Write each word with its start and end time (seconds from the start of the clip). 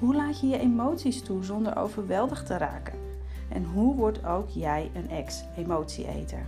Hoe 0.00 0.14
laat 0.14 0.40
je 0.40 0.46
je 0.46 0.58
emoties 0.58 1.22
toe 1.22 1.44
zonder 1.44 1.76
overweldigd 1.76 2.46
te 2.46 2.56
raken? 2.56 2.98
En 3.48 3.64
hoe 3.64 3.94
wordt 3.94 4.24
ook 4.24 4.48
jij 4.48 4.90
een 4.94 5.10
ex-emotieeter? 5.10 6.46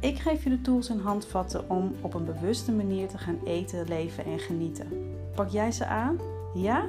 Ik 0.00 0.18
geef 0.18 0.44
je 0.44 0.50
de 0.50 0.60
tools 0.60 0.88
en 0.88 1.00
handvatten 1.00 1.70
om 1.70 1.94
op 2.00 2.14
een 2.14 2.24
bewuste 2.24 2.72
manier 2.72 3.08
te 3.08 3.18
gaan 3.18 3.38
eten, 3.44 3.88
leven 3.88 4.24
en 4.24 4.38
genieten. 4.38 4.88
Pak 5.34 5.48
jij 5.48 5.72
ze 5.72 5.86
aan? 5.86 6.18
Ja? 6.54 6.84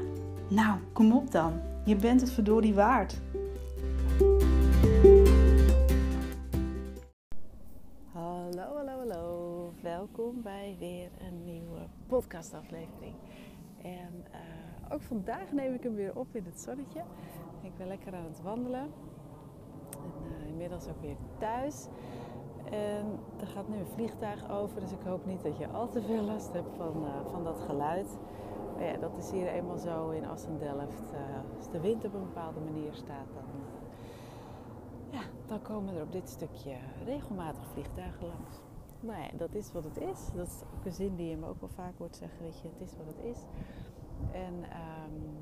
Nou, 0.50 0.80
kom 0.94 1.12
op 1.12 1.32
dan. 1.32 1.54
Je 1.86 1.96
bent 1.96 2.22
het 2.22 2.32
verdorie 2.32 2.74
waard. 2.74 3.22
Hallo, 8.12 8.76
hallo, 8.76 8.98
hallo. 8.98 9.74
Welkom 9.82 10.42
bij 10.42 10.76
weer 10.80 11.10
een 11.20 11.44
nieuwe 11.44 11.88
podcastaflevering. 12.08 13.16
En 13.84 14.26
uh, 14.32 14.63
ook 14.90 15.02
vandaag 15.02 15.52
neem 15.52 15.74
ik 15.74 15.84
hem 15.84 15.96
weer 15.96 16.18
op 16.18 16.36
in 16.36 16.46
het 16.46 16.60
zonnetje. 16.60 17.02
Ik 17.62 17.78
ben 17.78 17.88
lekker 17.88 18.14
aan 18.16 18.26
het 18.26 18.42
wandelen. 18.42 18.82
En 19.92 20.42
uh, 20.42 20.48
inmiddels 20.48 20.88
ook 20.88 21.02
weer 21.02 21.16
thuis. 21.38 21.88
En 22.72 23.20
er 23.40 23.48
gaat 23.48 23.68
nu 23.68 23.78
een 23.78 23.88
vliegtuig 23.88 24.50
over, 24.50 24.80
dus 24.80 24.92
ik 24.92 25.02
hoop 25.06 25.26
niet 25.26 25.44
dat 25.44 25.58
je 25.58 25.68
al 25.68 25.90
te 25.90 26.02
veel 26.02 26.22
last 26.22 26.54
hebt 26.54 26.76
van, 26.78 27.04
uh, 27.04 27.32
van 27.32 27.44
dat 27.44 27.60
geluid. 27.60 28.18
Maar 28.76 28.86
ja, 28.86 28.98
dat 28.98 29.18
is 29.18 29.32
hier 29.32 29.48
eenmaal 29.48 29.78
zo 29.78 30.10
in 30.10 30.26
Assendelft. 30.26 31.14
Uh, 31.14 31.58
als 31.58 31.70
de 31.70 31.80
wind 31.80 32.06
op 32.06 32.14
een 32.14 32.24
bepaalde 32.24 32.60
manier 32.60 32.94
staat, 32.94 33.28
dan, 33.34 33.44
ja, 35.10 35.22
dan 35.46 35.62
komen 35.62 35.96
er 35.96 36.02
op 36.02 36.12
dit 36.12 36.30
stukje 36.30 36.76
regelmatig 37.06 37.66
vliegtuigen 37.66 38.28
langs. 38.28 38.62
Nou 39.00 39.22
ja, 39.22 39.30
dat 39.38 39.54
is 39.54 39.72
wat 39.72 39.84
het 39.84 39.98
is. 39.98 40.30
Dat 40.36 40.48
is 40.48 40.62
ook 40.78 40.86
een 40.86 40.92
zin 40.92 41.16
die 41.16 41.30
je 41.30 41.38
me 41.38 41.48
ook 41.48 41.60
wel 41.60 41.70
vaak 41.70 41.98
hoort 41.98 42.16
zeggen, 42.16 42.42
weet 42.42 42.60
je, 42.60 42.68
het 42.68 42.90
is 42.90 42.98
wat 42.98 43.06
het 43.06 43.24
is. 43.24 43.38
En 44.32 44.54
um, 44.54 45.38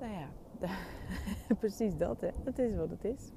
nou 0.00 0.12
ja, 0.12 0.28
precies 1.58 1.96
dat, 1.96 2.20
hè. 2.20 2.30
Het 2.44 2.58
is 2.58 2.76
wat 2.76 2.90
het 2.90 3.04
is 3.04 3.32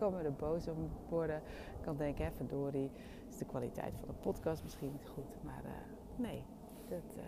komen 0.00 0.24
er 0.24 0.32
boos 0.32 0.68
om 0.68 0.90
worden. 1.08 1.36
Ik 1.76 1.82
kan 1.82 1.96
denken, 1.96 2.24
hè, 2.24 2.30
verdorie, 2.30 2.90
is 3.28 3.36
de 3.38 3.44
kwaliteit 3.44 3.96
van 3.98 4.08
de 4.08 4.14
podcast 4.14 4.62
misschien 4.62 4.92
niet 4.92 5.08
goed. 5.08 5.42
Maar 5.42 5.62
uh, 5.64 5.70
nee, 6.16 6.44
dat 6.88 7.16
uh, 7.16 7.22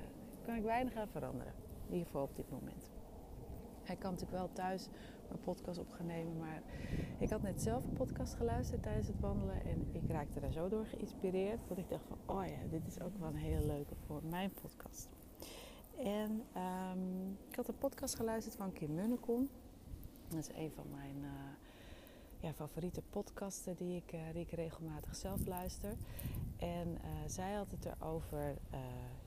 kan 0.44 0.54
ik 0.54 0.62
weinig 0.62 0.94
aan 0.94 1.08
veranderen. 1.08 1.52
In 1.86 1.92
ieder 1.92 2.06
geval 2.06 2.22
op 2.22 2.36
dit 2.36 2.50
moment. 2.50 2.90
Ik 3.84 3.98
kan 3.98 4.10
natuurlijk 4.10 4.38
wel 4.38 4.52
thuis 4.52 4.88
mijn 5.28 5.40
podcast 5.40 5.78
op 5.78 5.90
gaan 5.90 6.06
nemen, 6.06 6.38
maar 6.38 6.62
ik 7.18 7.30
had 7.30 7.42
net 7.42 7.62
zelf 7.62 7.84
een 7.84 7.92
podcast 7.92 8.34
geluisterd 8.34 8.82
tijdens 8.82 9.06
het 9.06 9.20
wandelen 9.20 9.64
en 9.64 9.88
ik 9.92 10.10
raakte 10.10 10.40
daar 10.40 10.52
zo 10.52 10.68
door 10.68 10.86
geïnspireerd 10.86 11.68
dat 11.68 11.78
ik 11.78 11.88
dacht 11.88 12.04
van, 12.06 12.18
oh 12.26 12.46
ja, 12.46 12.68
dit 12.70 12.86
is 12.86 13.00
ook 13.00 13.18
wel 13.18 13.28
een 13.28 13.34
hele 13.34 13.66
leuke 13.66 13.94
voor 14.06 14.20
mijn 14.24 14.52
podcast. 14.62 15.21
En 15.98 16.44
um, 16.56 17.38
ik 17.48 17.56
had 17.56 17.68
een 17.68 17.78
podcast 17.78 18.14
geluisterd 18.14 18.56
van 18.56 18.72
Kim 18.72 18.94
Munnekom. 18.94 19.48
Dat 20.28 20.38
is 20.38 20.54
een 20.54 20.72
van 20.72 20.90
mijn 20.90 21.16
uh, 21.16 21.30
ja, 22.38 22.52
favoriete 22.52 23.02
podcasten 23.10 23.76
die 23.76 23.96
ik, 23.96 24.12
uh, 24.12 24.20
die 24.32 24.42
ik 24.42 24.50
regelmatig 24.50 25.16
zelf 25.16 25.46
luister. 25.46 25.96
En 26.56 26.88
uh, 26.88 26.98
zij 27.26 27.52
had 27.52 27.70
het 27.70 27.84
erover, 27.84 28.56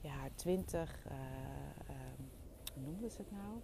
ja, 0.02 0.10
haar 0.10 0.36
twintig, 0.36 1.08
hoe 2.74 2.84
noemde 2.84 3.10
ze 3.10 3.18
het 3.18 3.32
nou? 3.32 3.60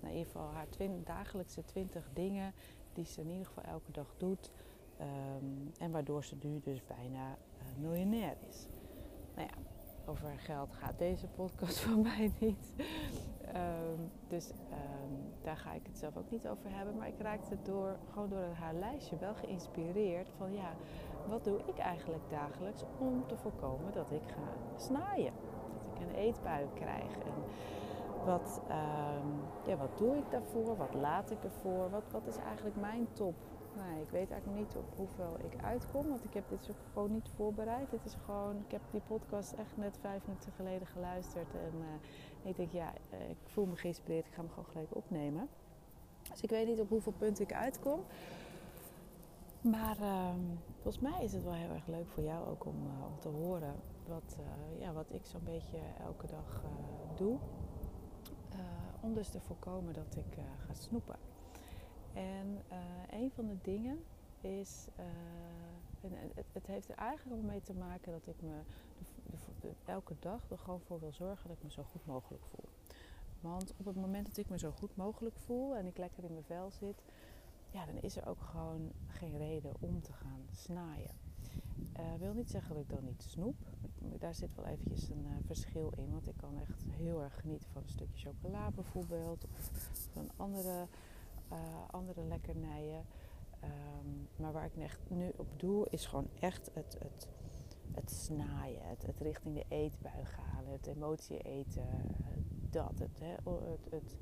nou? 0.00 0.12
In 0.12 0.18
ieder 0.18 0.32
geval 0.32 0.52
haar 0.52 0.68
twin, 0.68 1.02
dagelijkse 1.04 1.64
twintig 1.64 2.10
dingen 2.12 2.52
die 2.92 3.04
ze 3.04 3.20
in 3.20 3.30
ieder 3.30 3.46
geval 3.46 3.64
elke 3.64 3.92
dag 3.92 4.14
doet. 4.16 4.50
Um, 5.00 5.72
en 5.78 5.90
waardoor 5.90 6.24
ze 6.24 6.36
nu 6.42 6.60
dus 6.60 6.84
bijna 6.84 7.38
miljonair 7.78 8.36
is. 8.48 8.66
Nou 9.34 9.48
ja, 9.48 9.54
over 10.08 10.38
geld 10.38 10.74
gaat 10.74 10.98
deze 10.98 11.26
podcast 11.26 11.78
van 11.86 12.02
mij 12.02 12.32
niet. 12.38 12.74
Um, 13.54 14.10
dus 14.28 14.50
um, 14.50 15.32
daar 15.42 15.56
ga 15.56 15.72
ik 15.72 15.86
het 15.86 15.98
zelf 15.98 16.16
ook 16.16 16.30
niet 16.30 16.48
over 16.48 16.70
hebben. 16.70 16.96
Maar 16.96 17.08
ik 17.08 17.18
raakte 17.20 17.56
door, 17.62 17.96
gewoon 18.10 18.28
door 18.28 18.54
haar 18.54 18.74
lijstje 18.74 19.16
wel 19.16 19.34
geïnspireerd 19.34 20.28
van 20.36 20.52
ja, 20.52 20.72
wat 21.28 21.44
doe 21.44 21.58
ik 21.66 21.78
eigenlijk 21.78 22.30
dagelijks 22.30 22.84
om 22.98 23.26
te 23.26 23.36
voorkomen 23.36 23.92
dat 23.92 24.10
ik 24.10 24.22
ga 24.26 24.76
snaaien? 24.76 25.32
Dat 25.72 25.92
ik 25.94 26.08
een 26.08 26.14
eetbui 26.14 26.66
krijg. 26.74 27.18
En 27.18 27.42
wat, 28.24 28.60
um, 28.68 29.40
ja, 29.66 29.76
wat 29.76 29.98
doe 29.98 30.16
ik 30.16 30.30
daarvoor? 30.30 30.76
Wat 30.76 30.94
laat 30.94 31.30
ik 31.30 31.44
ervoor? 31.44 31.90
Wat, 31.90 32.04
wat 32.10 32.26
is 32.26 32.36
eigenlijk 32.36 32.76
mijn 32.76 33.08
top? 33.12 33.34
Nou, 33.76 34.00
ik 34.00 34.10
weet 34.10 34.30
eigenlijk 34.30 34.60
niet 34.60 34.76
op 34.76 34.96
hoeveel 34.96 35.36
ik 35.38 35.62
uitkom, 35.62 36.08
want 36.08 36.24
ik 36.24 36.34
heb 36.34 36.48
dit 36.48 36.70
ook 36.70 36.76
gewoon 36.92 37.12
niet 37.12 37.28
voorbereid. 37.36 37.90
Dit 37.90 38.04
is 38.04 38.14
gewoon, 38.24 38.56
ik 38.56 38.70
heb 38.70 38.80
die 38.90 39.00
podcast 39.00 39.52
echt 39.52 39.76
net 39.76 39.98
vijf 40.00 40.26
minuten 40.26 40.52
geleden 40.52 40.86
geluisterd 40.86 41.54
en 41.54 41.74
uh, 41.74 42.48
ik 42.48 42.56
denk, 42.56 42.72
ja, 42.72 42.92
uh, 43.12 43.30
ik 43.30 43.36
voel 43.44 43.66
me 43.66 43.76
geïnspireerd, 43.76 44.26
ik 44.26 44.32
ga 44.32 44.40
hem 44.40 44.50
gewoon 44.50 44.70
gelijk 44.70 44.96
opnemen. 44.96 45.48
Dus 46.30 46.40
ik 46.40 46.50
weet 46.50 46.66
niet 46.66 46.80
op 46.80 46.88
hoeveel 46.88 47.12
punten 47.18 47.44
ik 47.44 47.52
uitkom. 47.52 48.04
Maar 49.60 49.98
uh, 50.00 50.34
volgens 50.82 50.98
mij 50.98 51.24
is 51.24 51.32
het 51.32 51.44
wel 51.44 51.52
heel 51.52 51.70
erg 51.70 51.86
leuk 51.86 52.08
voor 52.08 52.22
jou 52.22 52.48
ook 52.48 52.64
om, 52.64 52.86
uh, 52.86 53.06
om 53.06 53.18
te 53.18 53.28
horen 53.28 53.74
wat, 54.06 54.36
ja, 54.78 54.92
wat 54.92 55.12
ik 55.12 55.26
zo'n 55.26 55.44
beetje 55.44 55.78
elke 56.00 56.26
dag 56.26 56.62
doe. 57.16 57.38
om 59.00 59.14
dus 59.14 59.28
te 59.28 59.40
voorkomen 59.40 59.94
dat 59.94 60.16
ik 60.16 60.38
ga 60.66 60.74
snoepen. 60.74 61.37
En 62.18 62.62
uh, 62.72 63.20
een 63.20 63.30
van 63.30 63.46
de 63.46 63.56
dingen 63.62 64.04
is, 64.40 64.88
en 66.00 66.12
het, 66.34 66.46
het, 66.52 66.66
heeft 66.66 66.88
er 66.88 66.96
eigenlijk 66.96 67.42
mee 67.42 67.62
te 67.62 67.74
maken 67.74 68.12
dat 68.12 68.26
ik 68.26 68.42
me 68.42 68.60
de, 69.60 69.70
elke 69.84 70.14
dag 70.18 70.50
er 70.50 70.58
gewoon 70.58 70.80
voor 70.80 71.00
wil 71.00 71.12
zorgen 71.12 71.48
dat 71.48 71.56
ik 71.56 71.62
me 71.62 71.70
zo 71.70 71.82
goed 71.82 72.06
mogelijk 72.06 72.44
voel. 72.44 72.68
Want 73.40 73.74
op 73.76 73.86
het 73.86 73.96
moment 73.96 74.26
dat 74.26 74.36
ik 74.36 74.48
me 74.48 74.58
zo 74.58 74.70
goed 74.70 74.96
mogelijk 74.96 75.36
voel 75.36 75.76
en 75.76 75.86
ik 75.86 75.98
lekker 75.98 76.24
in 76.24 76.32
mijn 76.32 76.44
vel 76.44 76.70
zit, 76.70 77.02
ja, 77.70 77.86
dan 77.86 77.96
is 77.96 78.16
er 78.16 78.26
ook 78.26 78.40
gewoon 78.40 78.92
geen 79.06 79.36
reden 79.36 79.72
om 79.80 80.02
te 80.02 80.12
gaan 80.12 80.46
snaaien. 80.52 81.10
Ik 81.76 81.98
uh, 81.98 82.14
wil 82.18 82.32
niet 82.32 82.50
zeggen 82.50 82.74
dat 82.74 82.82
ik 82.82 82.90
dan 82.90 83.04
niet 83.04 83.22
snoep. 83.22 83.56
Daar 84.18 84.34
zit 84.34 84.54
wel 84.54 84.66
eventjes 84.66 85.08
een 85.08 85.42
verschil 85.46 85.92
in. 85.96 86.10
Want 86.10 86.28
ik 86.28 86.36
kan 86.36 86.58
echt 86.58 86.84
heel 86.90 87.22
erg 87.22 87.40
genieten 87.40 87.70
van 87.70 87.82
een 87.82 87.88
stukje 87.88 88.30
chocola 88.30 88.70
bijvoorbeeld. 88.70 89.44
Of 89.44 89.70
van 90.12 90.30
andere 90.36 90.86
uh, 91.52 91.58
andere 91.90 92.22
lekkernijen. 92.22 93.04
Um, 93.64 94.28
maar 94.36 94.52
waar 94.52 94.64
ik 94.64 94.98
nu 95.08 95.32
op 95.36 95.46
doe, 95.56 95.86
is 95.90 96.06
gewoon 96.06 96.28
echt 96.40 96.70
het, 96.74 96.96
het, 96.98 97.28
het 97.92 98.10
snaaien. 98.10 98.88
Het, 98.88 99.06
het 99.06 99.20
richting 99.20 99.54
de 99.54 99.64
eetbui 99.68 100.24
gaan. 100.24 100.64
Het 100.66 100.86
emotie 100.86 101.38
eten. 101.38 101.86
Dat. 102.70 102.98
Het, 102.98 103.20
hè, 103.20 103.34
het, 103.70 103.90
het 103.90 104.16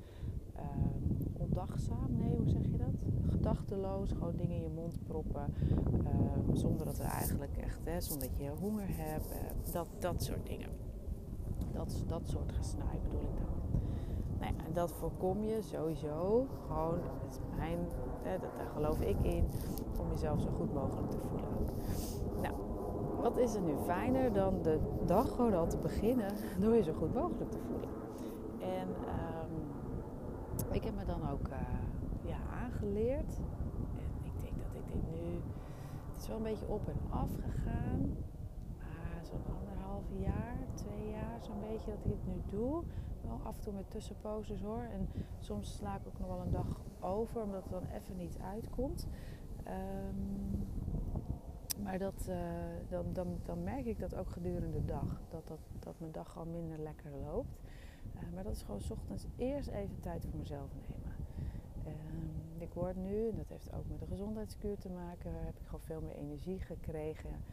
um, 0.57 1.17
ondagzaam, 1.33 2.17
nee, 2.17 2.35
hoe 2.35 2.49
zeg 2.49 2.63
je 2.63 2.77
dat? 2.77 2.95
Gedachteloos, 3.29 4.11
gewoon 4.11 4.35
dingen 4.35 4.55
in 4.55 4.61
je 4.61 4.69
mond 4.69 5.03
proppen. 5.03 5.53
Um, 5.93 6.55
zonder 6.55 6.85
dat 6.85 6.99
er 6.99 7.05
eigenlijk 7.05 7.57
echt, 7.57 8.03
zonder 8.03 8.27
dat 8.27 8.37
je 8.37 8.49
honger 8.49 8.87
hebt. 8.87 9.31
Uh, 9.31 9.73
dat, 9.73 9.87
dat 9.99 10.23
soort 10.23 10.45
dingen. 10.45 10.69
Dat, 11.71 12.03
dat 12.07 12.29
soort 12.29 12.51
gesnaai 12.51 12.99
bedoel 12.99 13.21
ik 13.21 13.37
dan. 13.37 13.56
Nou 14.39 14.53
ja, 14.57 14.73
dat 14.73 14.91
voorkom 14.91 15.43
je 15.43 15.61
sowieso 15.61 16.47
gewoon, 16.67 16.99
dat 17.21 17.29
is 17.29 17.39
mijn, 17.57 17.77
daar 18.23 18.67
geloof 18.73 19.01
ik 19.01 19.17
in, 19.21 19.45
om 19.99 20.09
jezelf 20.09 20.41
zo 20.41 20.49
goed 20.57 20.73
mogelijk 20.73 21.11
te 21.11 21.17
voelen. 21.17 21.47
Nou, 22.41 22.55
wat 23.21 23.37
is 23.37 23.55
er 23.55 23.61
nu 23.61 23.73
fijner 23.85 24.33
dan 24.33 24.61
de 24.61 24.79
dag 25.05 25.35
gewoon 25.35 25.53
al 25.53 25.67
te 25.67 25.77
beginnen 25.77 26.31
door 26.59 26.75
je 26.75 26.83
zo 26.83 26.93
goed 26.93 27.13
mogelijk 27.13 27.51
te 27.51 27.59
voelen? 27.59 27.89
En 28.59 28.87
um, 28.87 30.71
ik 30.71 30.83
heb 30.83 30.95
me 30.95 31.05
dan 31.05 31.29
ook 31.29 31.47
uh, 31.47 31.57
ja, 32.21 32.37
aangeleerd. 32.63 33.37
En 33.97 34.23
ik 34.23 34.41
denk 34.41 34.55
dat 34.57 34.73
ik 34.73 34.87
dit 34.87 35.11
nu. 35.11 35.41
Het 36.11 36.21
is 36.21 36.27
wel 36.27 36.37
een 36.37 36.43
beetje 36.43 36.67
op 36.67 36.87
en 36.87 36.99
af 37.09 37.29
gegaan. 37.35 38.17
Maar 38.79 39.19
zo'n 39.21 39.55
anderhalf 39.59 40.03
jaar, 40.19 40.57
twee 40.73 41.09
jaar, 41.09 41.37
zo'n 41.41 41.61
beetje 41.69 41.91
dat 41.91 41.99
ik 42.03 42.11
het 42.11 42.25
nu 42.25 42.41
doe 42.49 42.83
af 43.31 43.55
en 43.55 43.61
toe 43.61 43.73
met 43.73 43.91
tussenposes 43.91 44.61
hoor. 44.61 44.87
En 44.91 45.09
soms 45.39 45.75
sla 45.75 45.95
ik 45.95 46.07
ook 46.07 46.19
nog 46.19 46.27
wel 46.27 46.41
een 46.41 46.51
dag 46.51 46.81
over, 46.99 47.41
omdat 47.41 47.63
het 47.63 47.71
dan 47.71 47.85
even 47.93 48.17
niet 48.17 48.37
uitkomt. 48.41 49.07
Um, 49.67 50.67
maar 51.83 51.97
dat, 51.99 52.27
uh, 52.29 52.37
dan, 52.89 53.05
dan, 53.13 53.39
dan 53.43 53.63
merk 53.63 53.85
ik 53.85 53.99
dat 53.99 54.15
ook 54.15 54.29
gedurende 54.29 54.71
de 54.71 54.85
dag. 54.85 55.21
Dat, 55.29 55.47
dat, 55.47 55.59
dat 55.79 55.99
mijn 55.99 56.11
dag 56.11 56.31
gewoon 56.31 56.51
minder 56.51 56.79
lekker 56.79 57.11
loopt. 57.11 57.59
maar 58.33 58.43
dat 58.43 58.55
is 58.55 58.61
gewoon 58.61 58.81
s 58.81 58.91
ochtends 58.91 59.25
eerst 59.35 59.69
even 59.69 59.99
tijd 59.99 60.25
voor 60.29 60.39
mezelf 60.39 60.69
nemen. 60.73 61.15
Ehm, 61.85 62.61
ik 62.61 62.73
word 62.73 62.95
nu, 62.95 63.29
en 63.29 63.35
dat 63.35 63.49
heeft 63.49 63.73
ook 63.73 63.87
met 63.89 63.99
de 63.99 64.05
gezondheidskuur 64.05 64.77
te 64.77 64.89
maken, 64.89 65.31
heb 65.45 65.59
ik 65.59 65.65
gewoon 65.65 65.81
veel 65.81 66.01
meer 66.01 66.15
energie 66.15 66.59
gekregen. 66.59 67.43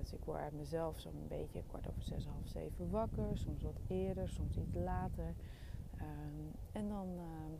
Dus 0.00 0.12
ik 0.12 0.24
word 0.24 0.38
uit 0.38 0.52
mezelf 0.52 1.00
zo'n 1.00 1.26
beetje 1.28 1.62
kwart 1.66 1.88
over 1.88 2.02
zes, 2.02 2.26
half 2.26 2.48
zeven 2.48 2.90
wakker. 2.90 3.38
Soms 3.38 3.62
wat 3.62 3.80
eerder, 3.88 4.28
soms 4.28 4.56
iets 4.56 4.74
later. 4.74 5.34
Ehm, 5.96 6.46
en 6.72 6.88
dan, 6.88 7.08
ehm, 7.08 7.52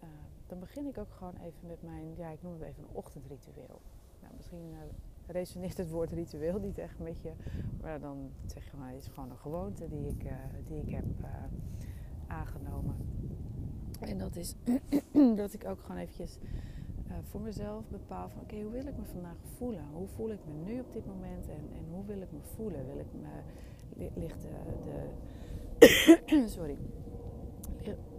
ehm, 0.00 0.10
dan 0.46 0.58
begin 0.60 0.86
ik 0.86 0.98
ook 0.98 1.12
gewoon 1.12 1.36
even 1.36 1.66
met 1.66 1.82
mijn, 1.82 2.16
ja, 2.16 2.30
ik 2.30 2.42
noem 2.42 2.52
het 2.52 2.62
even 2.62 2.82
een 2.82 2.94
ochtendritueel. 2.94 3.80
Nou, 4.20 4.34
misschien 4.36 4.70
uh, 4.70 4.78
resoneert 5.26 5.76
het 5.76 5.90
woord 5.90 6.12
ritueel 6.12 6.58
niet 6.58 6.78
echt 6.78 6.98
met 6.98 7.20
je, 7.22 7.32
maar 7.80 8.00
dan 8.00 8.30
zeg 8.46 8.70
je 8.70 8.76
maar, 8.76 8.88
het 8.88 9.02
is 9.02 9.08
gewoon 9.08 9.30
een 9.30 9.36
gewoonte 9.36 9.88
die 9.88 10.06
ik, 10.06 10.30
die 10.66 10.80
ik 10.80 10.90
heb 10.90 11.04
aangenomen. 12.26 12.96
En 14.00 14.18
dat 14.18 14.36
is 14.36 14.54
dat 15.42 15.52
ik 15.52 15.64
ook 15.64 15.80
gewoon 15.80 15.96
eventjes 15.96 16.38
voor 17.22 17.40
mezelf 17.40 17.88
bepaal 17.88 18.28
van 18.28 18.40
oké, 18.42 18.60
hoe 18.60 18.72
wil 18.72 18.86
ik 18.86 18.96
me 18.96 19.04
vandaag 19.04 19.36
voelen? 19.56 19.84
Hoe 19.92 20.08
voel 20.08 20.30
ik 20.30 20.40
me 20.46 20.72
nu 20.72 20.80
op 20.80 20.92
dit 20.92 21.06
moment 21.06 21.48
en, 21.48 21.68
en 21.72 21.84
hoe 21.90 22.04
wil 22.04 22.20
ik 22.20 22.32
me 22.32 22.40
voelen? 22.40 22.86
Wil 22.86 22.98
ik 22.98 23.12
me, 23.12 24.10
ligt 24.14 24.42
de, 24.42 24.48
sorry, 26.56 26.76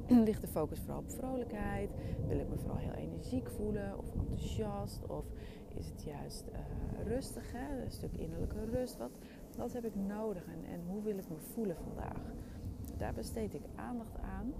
ligt 0.28 0.42
de 0.42 0.48
focus 0.48 0.80
vooral 0.80 1.00
op 1.00 1.10
vrolijkheid? 1.10 1.89
Wil 2.28 2.39
ik 2.39 2.50
me 2.50 2.57
vooral 2.57 2.78
heel 2.78 2.94
energiek 2.94 3.50
voelen 3.50 3.98
of 3.98 4.13
enthousiast? 4.13 5.06
Of 5.07 5.25
is 5.74 5.86
het 5.86 6.04
juist 6.04 6.44
uh, 6.51 6.57
rustig, 7.06 7.51
hè? 7.51 7.84
een 7.84 7.92
stuk 7.92 8.13
innerlijke 8.18 8.66
rust? 8.66 8.98
Wat, 8.98 9.12
wat 9.57 9.74
heb 9.74 9.86
ik 9.86 9.95
nodig 9.95 10.45
en, 10.45 10.72
en 10.72 10.81
hoe 10.88 11.04
wil 11.04 11.18
ik 11.18 11.30
me 11.30 11.38
voelen 11.54 11.75
vandaag? 11.75 12.22
Daar 12.98 13.13
besteed 13.13 13.54
ik 13.54 13.62
aandacht 13.75 14.19
aan. 14.19 14.54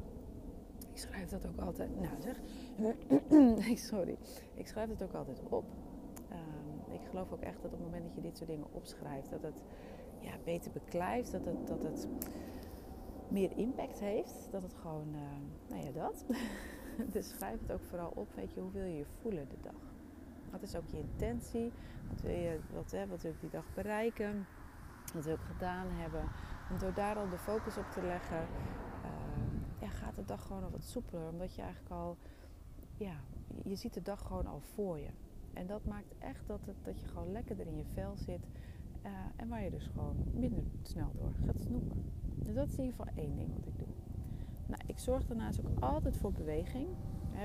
Ik 0.98 1.04
schrijf 1.04 1.30
dat 1.30 1.48
ook 1.48 1.60
altijd. 1.60 1.90
Nou 2.00 2.22
zeg, 2.22 3.78
sorry. 3.92 4.18
Ik 4.54 4.68
schrijf 4.68 4.90
het 4.90 5.04
ook 5.04 5.14
altijd 5.14 5.42
op. 5.50 5.66
Um, 6.32 6.94
ik 6.94 7.02
geloof 7.10 7.32
ook 7.32 7.42
echt 7.42 7.62
dat 7.62 7.72
op 7.72 7.72
het 7.72 7.82
moment 7.82 8.04
dat 8.04 8.16
je 8.16 8.22
dit 8.22 8.38
soort 8.38 8.50
dingen 8.50 8.68
opschrijft, 8.72 9.30
dat 9.30 9.42
het 9.42 9.62
ja, 10.20 10.32
beter 10.44 10.72
beklijft. 10.72 11.32
Dat 11.32 11.46
het, 11.46 11.68
dat 11.68 11.84
het 11.84 12.08
meer 13.28 13.58
impact 13.58 14.00
heeft. 14.00 14.48
Dat 14.52 14.62
het 14.62 14.74
gewoon, 14.74 15.08
uh, 15.14 15.20
nou 15.70 15.84
ja, 15.84 15.92
dat. 15.92 16.26
dus 17.14 17.30
schrijf 17.30 17.60
het 17.60 17.72
ook 17.72 17.84
vooral 17.84 18.12
op. 18.16 18.34
Weet 18.36 18.54
je, 18.54 18.60
hoe 18.60 18.72
wil 18.72 18.86
je 18.86 18.98
je 18.98 19.06
voelen 19.22 19.50
de 19.50 19.60
dag? 19.62 19.94
Wat 20.52 20.62
is 20.62 20.76
ook 20.76 20.88
je 20.88 20.98
intentie? 20.98 21.72
Wat 22.10 22.22
wil 22.22 22.36
je, 22.36 22.60
wat, 22.74 22.92
hè, 22.92 23.08
wat 23.08 23.22
wil 23.22 23.32
ik 23.32 23.42
die 23.42 23.50
dag 23.50 23.74
bereiken? 23.74 24.46
Wat 25.14 25.26
wil 25.26 25.34
ik 25.34 25.54
gedaan 25.54 25.88
hebben? 25.90 26.24
En 26.70 26.78
door 26.78 26.94
daar 26.94 27.16
al 27.16 27.30
de 27.30 27.38
focus 27.38 27.78
op 27.78 27.92
te 27.92 28.02
leggen, 28.02 28.48
gaat 29.98 30.16
de 30.16 30.26
dag 30.26 30.46
gewoon 30.46 30.64
al 30.64 30.70
wat 30.70 30.84
soepeler. 30.84 31.30
Omdat 31.30 31.56
je 31.56 31.62
eigenlijk 31.62 31.92
al, 31.92 32.18
ja, 32.98 33.16
je 33.64 33.76
ziet 33.76 33.94
de 33.94 34.02
dag 34.02 34.22
gewoon 34.28 34.48
al 34.48 34.60
voor 34.60 35.00
je. 35.00 35.10
En 35.54 35.68
dat 35.68 35.86
maakt 35.86 36.14
echt 36.20 36.48
dat, 36.48 36.66
het, 36.66 36.76
dat 36.84 37.00
je 37.00 37.08
gewoon 37.08 37.32
lekkerder 37.32 37.68
in 37.68 37.78
je 37.78 37.86
vel 37.94 38.18
zit. 38.18 38.48
Uh, 39.06 39.12
en 39.36 39.48
waar 39.48 39.64
je 39.64 39.70
dus 39.70 39.88
gewoon 39.88 40.16
minder 40.34 40.64
snel 40.82 41.12
door 41.14 41.32
gaat 41.46 41.60
snoepen. 41.60 42.04
Dus 42.36 42.56
dat 42.56 42.68
is 42.68 42.78
in 42.78 42.84
ieder 42.84 42.98
geval 43.00 43.24
één 43.24 43.36
ding 43.36 43.54
wat 43.56 43.66
ik 43.66 43.78
doe. 43.78 43.88
Nou, 44.66 44.82
ik 44.86 45.00
zorg 45.00 45.26
daarnaast 45.26 45.60
ook 45.60 45.80
altijd 45.80 46.18
voor 46.18 46.32
beweging. 46.32 46.88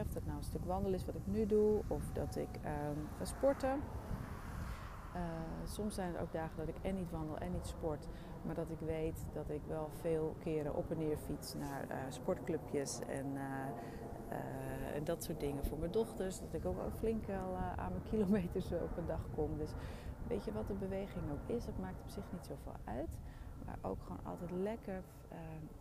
Of 0.01 0.13
dat 0.13 0.25
nou 0.25 0.37
een 0.37 0.45
stuk 0.45 0.65
wandelen 0.65 0.99
is 0.99 1.05
wat 1.05 1.15
ik 1.15 1.27
nu 1.27 1.47
doe, 1.47 1.83
of 1.89 2.13
dat 2.13 2.37
ik 2.37 2.49
ehm, 2.63 2.97
ga 3.19 3.25
sporten. 3.25 3.81
Uh, 5.15 5.21
soms 5.65 5.95
zijn 5.95 6.15
er 6.15 6.21
ook 6.21 6.33
dagen 6.33 6.57
dat 6.57 6.69
ik 6.69 6.77
en 6.83 6.95
niet 6.95 7.11
wandel 7.11 7.39
en 7.39 7.53
niet 7.53 7.67
sport. 7.67 8.07
Maar 8.43 8.55
dat 8.55 8.71
ik 8.71 8.79
weet 8.79 9.27
dat 9.33 9.51
ik 9.51 9.61
wel 9.69 9.89
veel 10.01 10.37
keren 10.39 10.75
op 10.75 10.91
en 10.91 10.99
neer 10.99 11.17
fiets 11.17 11.55
naar 11.55 11.87
uh, 11.91 11.97
sportclubjes 12.09 13.01
en, 13.09 13.27
uh, 13.35 14.95
en, 14.95 15.05
dat 15.05 15.25
soort 15.25 15.41
dingen 15.41 15.65
voor 15.65 15.79
mijn 15.79 15.91
dochters. 15.91 16.41
Dat 16.41 16.55
ik 16.55 16.65
ook 16.65 16.77
wel 16.77 16.91
flink 16.91 17.29
al 17.29 17.57
aan 17.57 17.93
mijn 17.93 18.05
kilometers 18.11 18.73
op 18.73 18.97
een 18.97 19.07
dag 19.07 19.29
kom. 19.35 19.59
Dus 19.59 19.71
weet 20.27 20.45
je 20.45 20.53
wat 20.53 20.67
de 20.67 20.75
beweging 20.75 21.25
ook 21.31 21.57
is, 21.57 21.65
dat 21.65 21.79
maakt 21.79 22.01
op 22.01 22.09
zich 22.09 22.25
niet 22.33 22.47
zoveel 22.47 22.77
uit. 22.85 23.19
Maar 23.65 23.79
ook 23.81 24.03
gewoon 24.03 24.25
altijd 24.25 24.51
lekker 24.51 25.03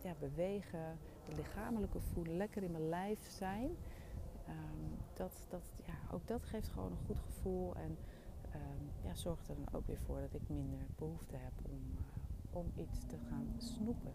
ja, 0.02 0.14
bewegen, 0.18 0.98
het 1.24 1.36
lichamelijke 1.36 2.00
voelen, 2.00 2.36
lekker 2.36 2.62
in 2.62 2.70
mijn 2.70 2.88
lijf 2.88 3.30
zijn. 3.30 3.76
Um, 4.48 4.98
dat, 5.14 5.46
dat, 5.48 5.72
ja, 5.84 5.94
ook 6.14 6.26
dat 6.26 6.44
geeft 6.44 6.68
gewoon 6.68 6.90
een 6.90 7.06
goed 7.06 7.18
gevoel 7.18 7.74
en 7.74 7.96
um, 8.54 8.90
ja, 9.04 9.14
zorgt 9.14 9.48
er 9.48 9.54
dan 9.54 9.74
ook 9.74 9.86
weer 9.86 10.00
voor 10.00 10.20
dat 10.20 10.34
ik 10.34 10.48
minder 10.48 10.86
behoefte 10.96 11.36
heb 11.36 11.52
om, 11.62 11.80
uh, 11.94 12.02
om 12.50 12.72
iets 12.76 13.06
te 13.06 13.16
gaan 13.28 13.54
snoepen. 13.58 14.12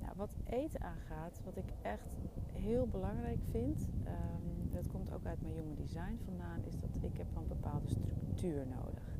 Nou, 0.00 0.12
wat 0.16 0.36
eten 0.44 0.80
aangaat, 0.80 1.40
wat 1.44 1.56
ik 1.56 1.72
echt 1.82 2.16
heel 2.52 2.86
belangrijk 2.86 3.40
vind, 3.50 3.88
um, 4.06 4.70
dat 4.70 4.88
komt 4.88 5.12
ook 5.12 5.24
uit 5.24 5.42
mijn 5.42 5.54
jonge 5.54 5.74
design 5.74 6.18
vandaan, 6.24 6.64
is 6.64 6.78
dat 6.78 7.02
ik 7.02 7.16
heb 7.16 7.36
een 7.36 7.48
bepaalde 7.48 7.88
structuur 7.88 8.66
nodig. 8.66 9.16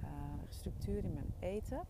Uh, 0.00 0.06
structuur 0.48 1.04
in 1.04 1.12
mijn 1.12 1.32
eten. 1.38 1.80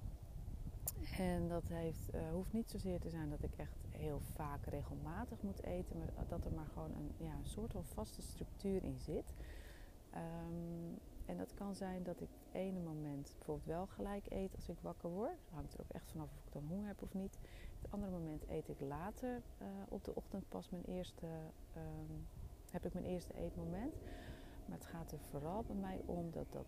En 1.17 1.49
dat 1.49 1.69
heeft, 1.69 2.15
uh, 2.15 2.21
hoeft 2.33 2.53
niet 2.53 2.71
zozeer 2.71 3.01
te 3.01 3.11
zijn 3.11 3.31
dat 3.31 3.43
ik 3.43 3.55
echt 3.57 3.87
heel 3.91 4.21
vaak 4.21 4.67
regelmatig 4.67 5.43
moet 5.43 5.63
eten, 5.63 5.99
maar 5.99 6.27
dat 6.29 6.45
er 6.45 6.53
maar 6.53 6.67
gewoon 6.73 6.91
een, 6.95 7.27
ja, 7.27 7.33
een 7.33 7.49
soort 7.49 7.73
van 7.73 7.85
vaste 7.85 8.23
structuur 8.23 8.85
in 8.85 8.99
zit. 8.99 9.35
Um, 10.17 10.99
en 11.27 11.37
dat 11.37 11.55
kan 11.55 11.75
zijn 11.75 12.03
dat 12.03 12.21
ik 12.21 12.29
het 12.29 12.55
ene 12.55 12.81
moment 12.81 13.35
bijvoorbeeld 13.37 13.67
wel 13.67 13.87
gelijk 13.87 14.27
eet 14.29 14.55
als 14.55 14.69
ik 14.69 14.79
wakker 14.81 15.11
word. 15.11 15.39
Dat 15.45 15.55
hangt 15.55 15.75
er 15.75 15.81
ook 15.81 15.93
echt 15.93 16.11
vanaf 16.11 16.31
of 16.31 16.47
ik 16.47 16.53
dan 16.53 16.67
honger 16.69 16.87
heb 16.87 17.03
of 17.03 17.15
niet. 17.15 17.39
Het 17.83 17.91
andere 17.91 18.13
moment 18.13 18.49
eet 18.49 18.69
ik 18.69 18.81
later 18.81 19.43
uh, 19.63 19.69
op 19.89 20.05
de 20.05 20.15
ochtend 20.15 20.49
pas 20.49 20.71
mijn 20.71 20.85
eerste, 20.85 21.27
um, 21.77 22.27
heb 22.71 22.87
ik 22.87 22.93
mijn 22.93 23.05
eerste 23.05 23.35
eetmoment. 23.35 23.95
Maar 24.67 24.79
het 24.79 24.87
gaat 24.87 25.13
er 25.13 25.19
vooral 25.31 25.63
bij 25.63 25.77
mij 25.77 26.03
om 26.07 26.31
dat 26.31 26.47
dat 26.53 26.67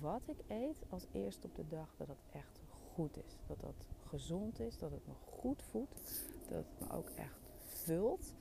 wat 0.00 0.22
ik 0.26 0.38
eet 0.46 0.84
als 0.88 1.06
eerste 1.12 1.46
op 1.46 1.54
de 1.54 1.68
dag, 1.68 1.94
dat 1.96 2.06
dat 2.06 2.22
echt 2.32 2.60
goed 2.94 3.16
is. 3.16 3.38
Dat 3.46 3.60
dat 3.60 3.86
gezond 4.06 4.60
is, 4.60 4.78
dat 4.78 4.90
het 4.90 5.06
me 5.06 5.14
goed 5.14 5.62
voedt, 5.62 5.94
dat 6.48 6.64
het 6.64 6.88
me 6.88 6.96
ook 6.96 7.08
echt 7.08 7.40
vult. 7.58 8.34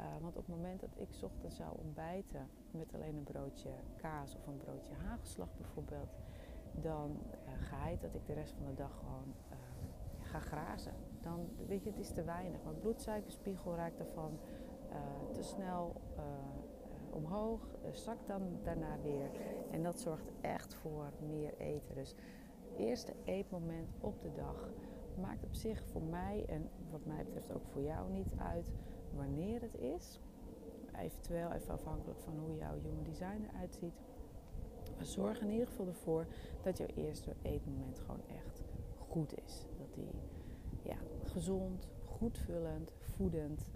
Uh, 0.00 0.06
want 0.20 0.36
op 0.36 0.46
het 0.46 0.56
moment 0.56 0.80
dat 0.80 0.90
ik 0.96 1.08
ochtends 1.22 1.56
zou 1.56 1.78
ontbijten 1.78 2.48
met 2.70 2.94
alleen 2.94 3.16
een 3.16 3.22
broodje 3.22 3.70
kaas 3.96 4.36
of 4.36 4.46
een 4.46 4.56
broodje 4.56 4.94
hagelslag 4.94 5.56
bijvoorbeeld, 5.56 6.16
dan 6.72 7.10
uh, 7.10 7.52
geheid 7.56 8.00
dat 8.00 8.14
ik 8.14 8.26
de 8.26 8.32
rest 8.32 8.54
van 8.54 8.66
de 8.66 8.74
dag 8.74 8.98
gewoon 8.98 9.34
uh, 9.50 9.56
ga 10.18 10.38
grazen. 10.38 10.94
Dan 11.22 11.48
weet 11.66 11.84
je, 11.84 11.90
het 11.90 11.98
is 11.98 12.10
te 12.10 12.24
weinig. 12.24 12.62
Mijn 12.64 12.78
bloedsuikerspiegel 12.78 13.74
raakt 13.74 13.98
daarvan 13.98 14.38
te 15.32 15.42
snel 15.42 16.00
omhoog, 17.10 17.68
zakt 17.90 18.26
dan 18.26 18.58
daarna 18.62 19.00
weer. 19.02 19.30
En 19.70 19.82
dat 19.82 20.00
zorgt 20.00 20.30
echt 20.40 20.74
voor 20.74 21.12
meer 21.26 21.54
eten. 21.58 21.94
Dus 21.94 22.14
eerste 22.76 23.12
eetmoment 23.24 23.94
op 24.00 24.22
de 24.22 24.32
dag 24.32 24.68
maakt 25.20 25.44
op 25.44 25.54
zich 25.54 25.84
voor 25.84 26.02
mij 26.02 26.44
en 26.48 26.70
wat 26.90 27.04
mij 27.04 27.24
betreft 27.24 27.52
ook 27.52 27.66
voor 27.66 27.82
jou 27.82 28.10
niet 28.10 28.34
uit 28.38 28.66
wanneer 29.16 29.60
het 29.60 29.74
is. 29.74 30.20
Eventueel 30.98 31.52
even 31.52 31.74
afhankelijk 31.74 32.20
van 32.20 32.38
hoe 32.38 32.56
jouw 32.56 32.80
jonge 32.82 33.02
design 33.02 33.48
eruit 33.48 33.74
ziet. 33.74 34.00
Maar 34.96 35.04
zorg 35.04 35.40
in 35.40 35.50
ieder 35.50 35.66
geval 35.66 35.86
ervoor 35.86 36.26
dat 36.62 36.78
jouw 36.78 36.86
eerste 36.94 37.34
eetmoment 37.42 37.98
gewoon 37.98 38.22
echt 38.26 38.62
goed 38.98 39.34
is. 39.44 39.66
Dat 39.78 39.94
die 39.94 40.10
ja, 40.82 40.96
gezond, 41.24 41.88
goedvullend, 42.04 42.92
voedend. 42.98 43.66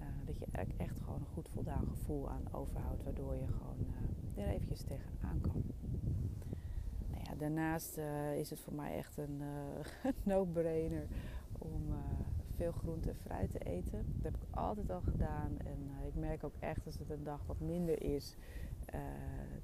Uh, 0.00 0.06
dat 0.24 0.38
je 0.38 0.46
echt 0.76 1.00
gewoon 1.00 1.20
een 1.20 1.34
goed 1.34 1.48
voldaan 1.48 1.86
gevoel 1.86 2.28
aan 2.28 2.52
overhoudt. 2.52 3.02
Waardoor 3.02 3.34
je 3.34 3.46
gewoon 3.46 3.86
uh, 4.36 4.44
er 4.44 4.48
eventjes 4.48 4.82
tegenaan 4.82 5.40
kan 5.40 5.62
daarnaast 7.38 7.98
uh, 7.98 8.38
is 8.38 8.50
het 8.50 8.60
voor 8.60 8.74
mij 8.74 8.96
echt 8.96 9.16
een 9.16 9.42
no-brainer 10.22 11.06
om 11.58 11.82
veel 12.58 12.72
groente 12.72 13.08
en 13.08 13.16
fruit 13.16 13.50
te 13.50 13.58
eten. 13.58 14.04
Dat 14.14 14.32
heb 14.32 14.34
ik 14.34 14.56
altijd 14.56 14.90
al 14.90 15.00
gedaan. 15.00 15.58
En 15.64 16.06
ik 16.06 16.14
merk 16.14 16.44
ook 16.44 16.54
echt 16.58 16.86
als 16.86 16.98
het 16.98 17.10
een 17.10 17.24
dag 17.24 17.40
wat 17.46 17.60
minder 17.60 18.02
is, 18.02 18.36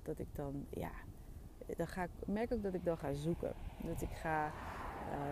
dat 0.03 0.19
ik 0.19 0.27
dan, 0.33 0.67
ja, 0.71 0.91
dan 1.77 1.87
ga 1.87 2.03
ik, 2.03 2.11
merk 2.27 2.53
ook 2.53 2.63
dat 2.63 2.75
ik 2.75 2.85
dan 2.85 2.99
ga 2.99 3.13
zoeken. 3.13 3.53
Dat 3.83 4.03
ik 4.03 4.11
ga, 4.11 4.53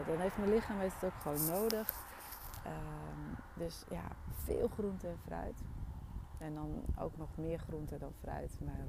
dan 0.07 0.19
heeft 0.19 0.38
mijn 0.38 0.50
lichaam 0.50 0.78
heeft 0.78 1.00
het 1.00 1.04
ook 1.04 1.21
gewoon 1.21 1.47
nodig. 1.47 2.04
Ehm, 2.64 3.35
dus 3.57 3.85
ja, 3.90 4.04
veel 4.28 4.69
groente 4.69 5.09
en 5.09 5.19
fruit. 5.26 5.62
En 6.38 6.54
dan 6.54 6.85
ook 6.99 7.16
nog 7.16 7.37
meer 7.37 7.59
groente 7.59 7.99
dan 7.99 8.12
fruit. 8.21 8.61
Maar 8.64 8.81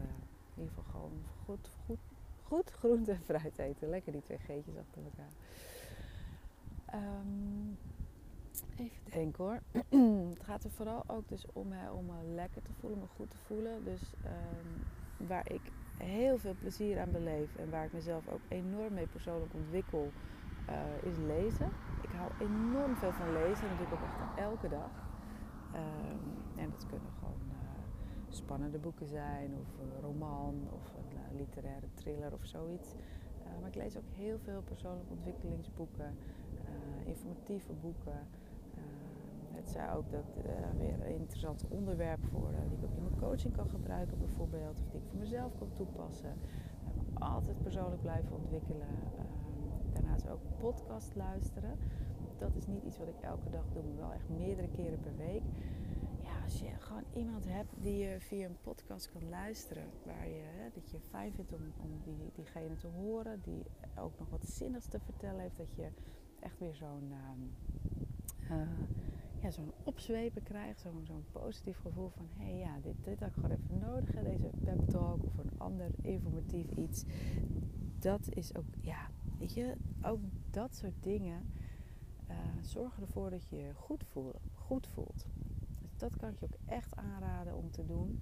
in 0.55 0.61
ieder 0.61 0.73
geval 0.73 0.91
gewoon 0.91 1.23
goed, 1.45 1.69
goed 1.85 1.99
goed 2.53 2.71
groente 2.71 3.11
en 3.11 3.21
fruit 3.23 3.57
eten. 3.57 3.89
Lekker 3.89 4.11
die 4.11 4.21
twee 4.21 4.37
geetjes 4.37 4.75
achter 4.77 5.01
elkaar. 5.03 5.31
Um, 6.93 7.77
even 8.77 9.11
denken 9.11 9.43
hoor. 9.43 9.59
het 10.33 10.43
gaat 10.43 10.63
er 10.63 10.71
vooral 10.71 11.03
ook 11.07 11.29
dus 11.29 11.45
om, 11.53 11.71
hè, 11.71 11.91
om 11.91 12.05
me 12.05 12.33
lekker 12.33 12.61
te 12.61 12.71
voelen, 12.79 12.99
me 12.99 13.05
goed 13.15 13.29
te 13.29 13.37
voelen. 13.37 13.83
Dus 13.83 14.13
um, 14.25 15.27
waar 15.27 15.51
ik 15.51 15.61
heel 15.97 16.37
veel 16.37 16.55
plezier 16.59 16.99
aan 16.99 17.11
beleef 17.11 17.55
en 17.55 17.69
waar 17.69 17.85
ik 17.85 17.93
mezelf 17.93 18.27
ook 18.27 18.41
enorm 18.47 18.93
mee 18.93 19.07
persoonlijk 19.07 19.53
ontwikkel. 19.53 20.11
uh, 20.69 21.09
is 21.11 21.17
lezen. 21.17 21.69
Ik 22.01 22.09
hou 22.09 22.31
enorm 22.39 22.95
veel 22.95 23.11
van 23.11 23.33
lezen. 23.33 23.67
Dat 23.69 23.77
doe 23.77 23.87
ik 23.87 23.93
ook 23.93 24.03
echt 24.03 24.39
elke 24.39 24.69
dag. 24.69 24.91
Um, 25.75 26.59
en 26.59 26.69
dat 26.69 26.85
kunnen 26.85 27.11
gewoon 27.19 27.41
uh, 27.47 27.55
spannende 28.27 28.77
boeken 28.77 29.07
zijn, 29.07 29.53
of 29.53 29.67
een 29.79 30.01
roman, 30.01 30.67
of 30.71 30.93
een 30.93 31.37
literaire 31.37 31.87
thriller 31.93 32.33
of 32.33 32.45
zoiets. 32.45 32.95
maar 33.59 33.69
ik 33.69 33.75
lees 33.75 33.97
ook 33.97 34.09
heel 34.09 34.39
veel 34.39 34.61
persoonlijke 34.61 35.13
ontwikkelingsboeken, 35.13 36.17
informatieve 37.05 37.73
boeken. 37.73 38.27
Het 39.55 39.69
zei 39.69 39.95
ook 39.95 40.11
dat 40.11 40.37
uh, 40.37 40.79
weer 40.79 40.93
een 40.93 41.15
interessant 41.15 41.67
onderwerp 41.67 42.25
voor 42.25 42.51
uh, 42.51 42.69
die 42.69 42.77
ik 42.77 42.83
ook 42.83 42.95
in 42.95 43.03
mijn 43.03 43.19
coaching 43.19 43.55
kan 43.55 43.69
gebruiken, 43.69 44.19
bijvoorbeeld, 44.19 44.79
of 44.79 44.89
die 44.89 44.99
ik 44.99 45.07
voor 45.07 45.19
mezelf 45.19 45.57
kan 45.57 45.73
toepassen. 45.73 46.33
Altijd 47.13 47.61
persoonlijk 47.61 48.01
blijven 48.01 48.35
ontwikkelen. 48.35 48.87
Ehm, 49.17 49.93
daarnaast 49.93 50.29
ook 50.29 50.41
podcast 50.59 51.15
luisteren. 51.15 51.77
Dat 52.37 52.55
is 52.55 52.67
niet 52.67 52.83
iets 52.83 52.97
wat 52.97 53.07
ik 53.07 53.19
elke 53.21 53.49
dag 53.49 53.65
doe, 53.73 53.83
maar 53.83 53.97
wel 53.97 54.13
echt 54.13 54.29
meerdere 54.29 54.69
keren 54.69 54.99
per 54.99 55.15
week. 55.15 55.43
Ja, 56.21 56.43
als 56.43 56.59
je 56.59 56.69
gewoon 56.79 57.03
iemand 57.13 57.45
hebt 57.47 57.73
die 57.81 57.97
je 57.97 58.19
via 58.19 58.45
een 58.45 58.57
podcast 58.61 59.11
kan 59.11 59.29
luisteren, 59.29 59.83
waar 60.05 60.27
je, 60.27 60.41
hè, 60.41 60.69
dat 60.73 60.91
je 60.91 60.99
fijn 60.99 61.33
vindt 61.33 61.53
om, 61.53 61.61
die, 62.03 62.31
diegene 62.33 62.75
te 62.75 62.87
horen, 62.87 63.41
die 63.41 63.63
ook 63.95 64.19
nog 64.19 64.29
wat 64.29 64.45
zinnigs 64.45 64.87
te 64.87 64.99
vertellen 64.99 65.41
heeft, 65.41 65.57
dat 65.57 65.75
je 65.75 65.87
echt 66.39 66.59
weer 66.59 66.75
zo'n. 66.75 67.13
Uh, 68.51 68.61
ja, 69.43 69.51
zo'n 69.51 69.73
opzwepen 69.83 70.43
krijgt, 70.43 70.79
zo'n 70.79 71.25
positief 71.31 71.77
gevoel 71.77 72.09
van 72.09 72.27
hé 72.33 72.43
hey, 72.45 72.57
ja, 72.57 72.79
dit, 72.81 72.95
dit 73.03 73.19
had 73.19 73.29
ik 73.29 73.33
gewoon 73.33 73.51
even 73.51 73.79
nodig, 73.79 74.23
deze 74.23 74.49
pep 74.63 74.89
talk 74.89 75.23
of 75.23 75.37
een 75.37 75.51
ander 75.59 75.89
informatief 76.01 76.71
iets. 76.71 77.03
Dat 77.99 78.29
is 78.29 78.55
ook, 78.55 78.65
ja, 78.81 79.09
weet 79.39 79.53
je, 79.53 79.75
ook 80.01 80.19
dat 80.51 80.75
soort 80.75 81.03
dingen 81.03 81.51
uh, 82.29 82.35
zorgen 82.61 83.03
ervoor 83.03 83.29
dat 83.29 83.47
je 83.49 83.55
je 83.55 83.73
goed, 83.73 84.03
voelt, 84.03 84.39
goed 84.53 84.87
voelt. 84.87 85.25
Dus 85.81 85.97
dat 85.97 86.15
kan 86.15 86.29
ik 86.29 86.39
je 86.39 86.45
ook 86.45 86.57
echt 86.65 86.95
aanraden 86.95 87.57
om 87.57 87.71
te 87.71 87.85
doen. 87.85 88.19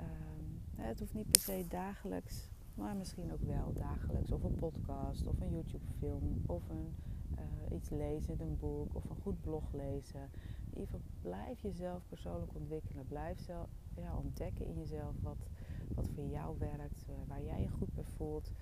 Um, 0.00 0.60
het 0.76 0.98
hoeft 0.98 1.14
niet 1.14 1.30
per 1.30 1.40
se 1.40 1.64
dagelijks, 1.68 2.48
maar 2.74 2.96
misschien 2.96 3.32
ook 3.32 3.42
wel 3.42 3.72
dagelijks. 3.72 4.32
Of 4.32 4.42
een 4.42 4.54
podcast, 4.54 5.26
of 5.26 5.40
een 5.40 5.52
YouTube 5.52 5.86
film, 5.98 6.42
of 6.46 6.68
een, 6.68 6.94
uh, 7.38 7.76
iets 7.76 7.90
lezen, 7.90 8.40
een 8.40 8.56
boek, 8.58 8.94
of 8.94 9.10
een 9.10 9.20
goed 9.22 9.40
blog 9.40 9.72
lezen 9.72 10.30
ieder 10.74 11.00
blijf 11.20 11.60
jezelf 11.60 12.06
persoonlijk 12.08 12.54
ontwikkelen. 12.54 13.06
Blijf 13.06 13.40
zelf, 13.40 13.68
ja, 13.96 14.16
ontdekken 14.16 14.66
in 14.66 14.78
jezelf 14.78 15.14
wat, 15.22 15.46
wat 15.94 16.08
voor 16.14 16.24
jou 16.24 16.58
werkt, 16.58 17.04
uh, 17.08 17.14
waar 17.26 17.42
jij 17.42 17.60
je 17.60 17.68
goed 17.68 17.94
bij 17.94 18.04
voelt. 18.04 18.52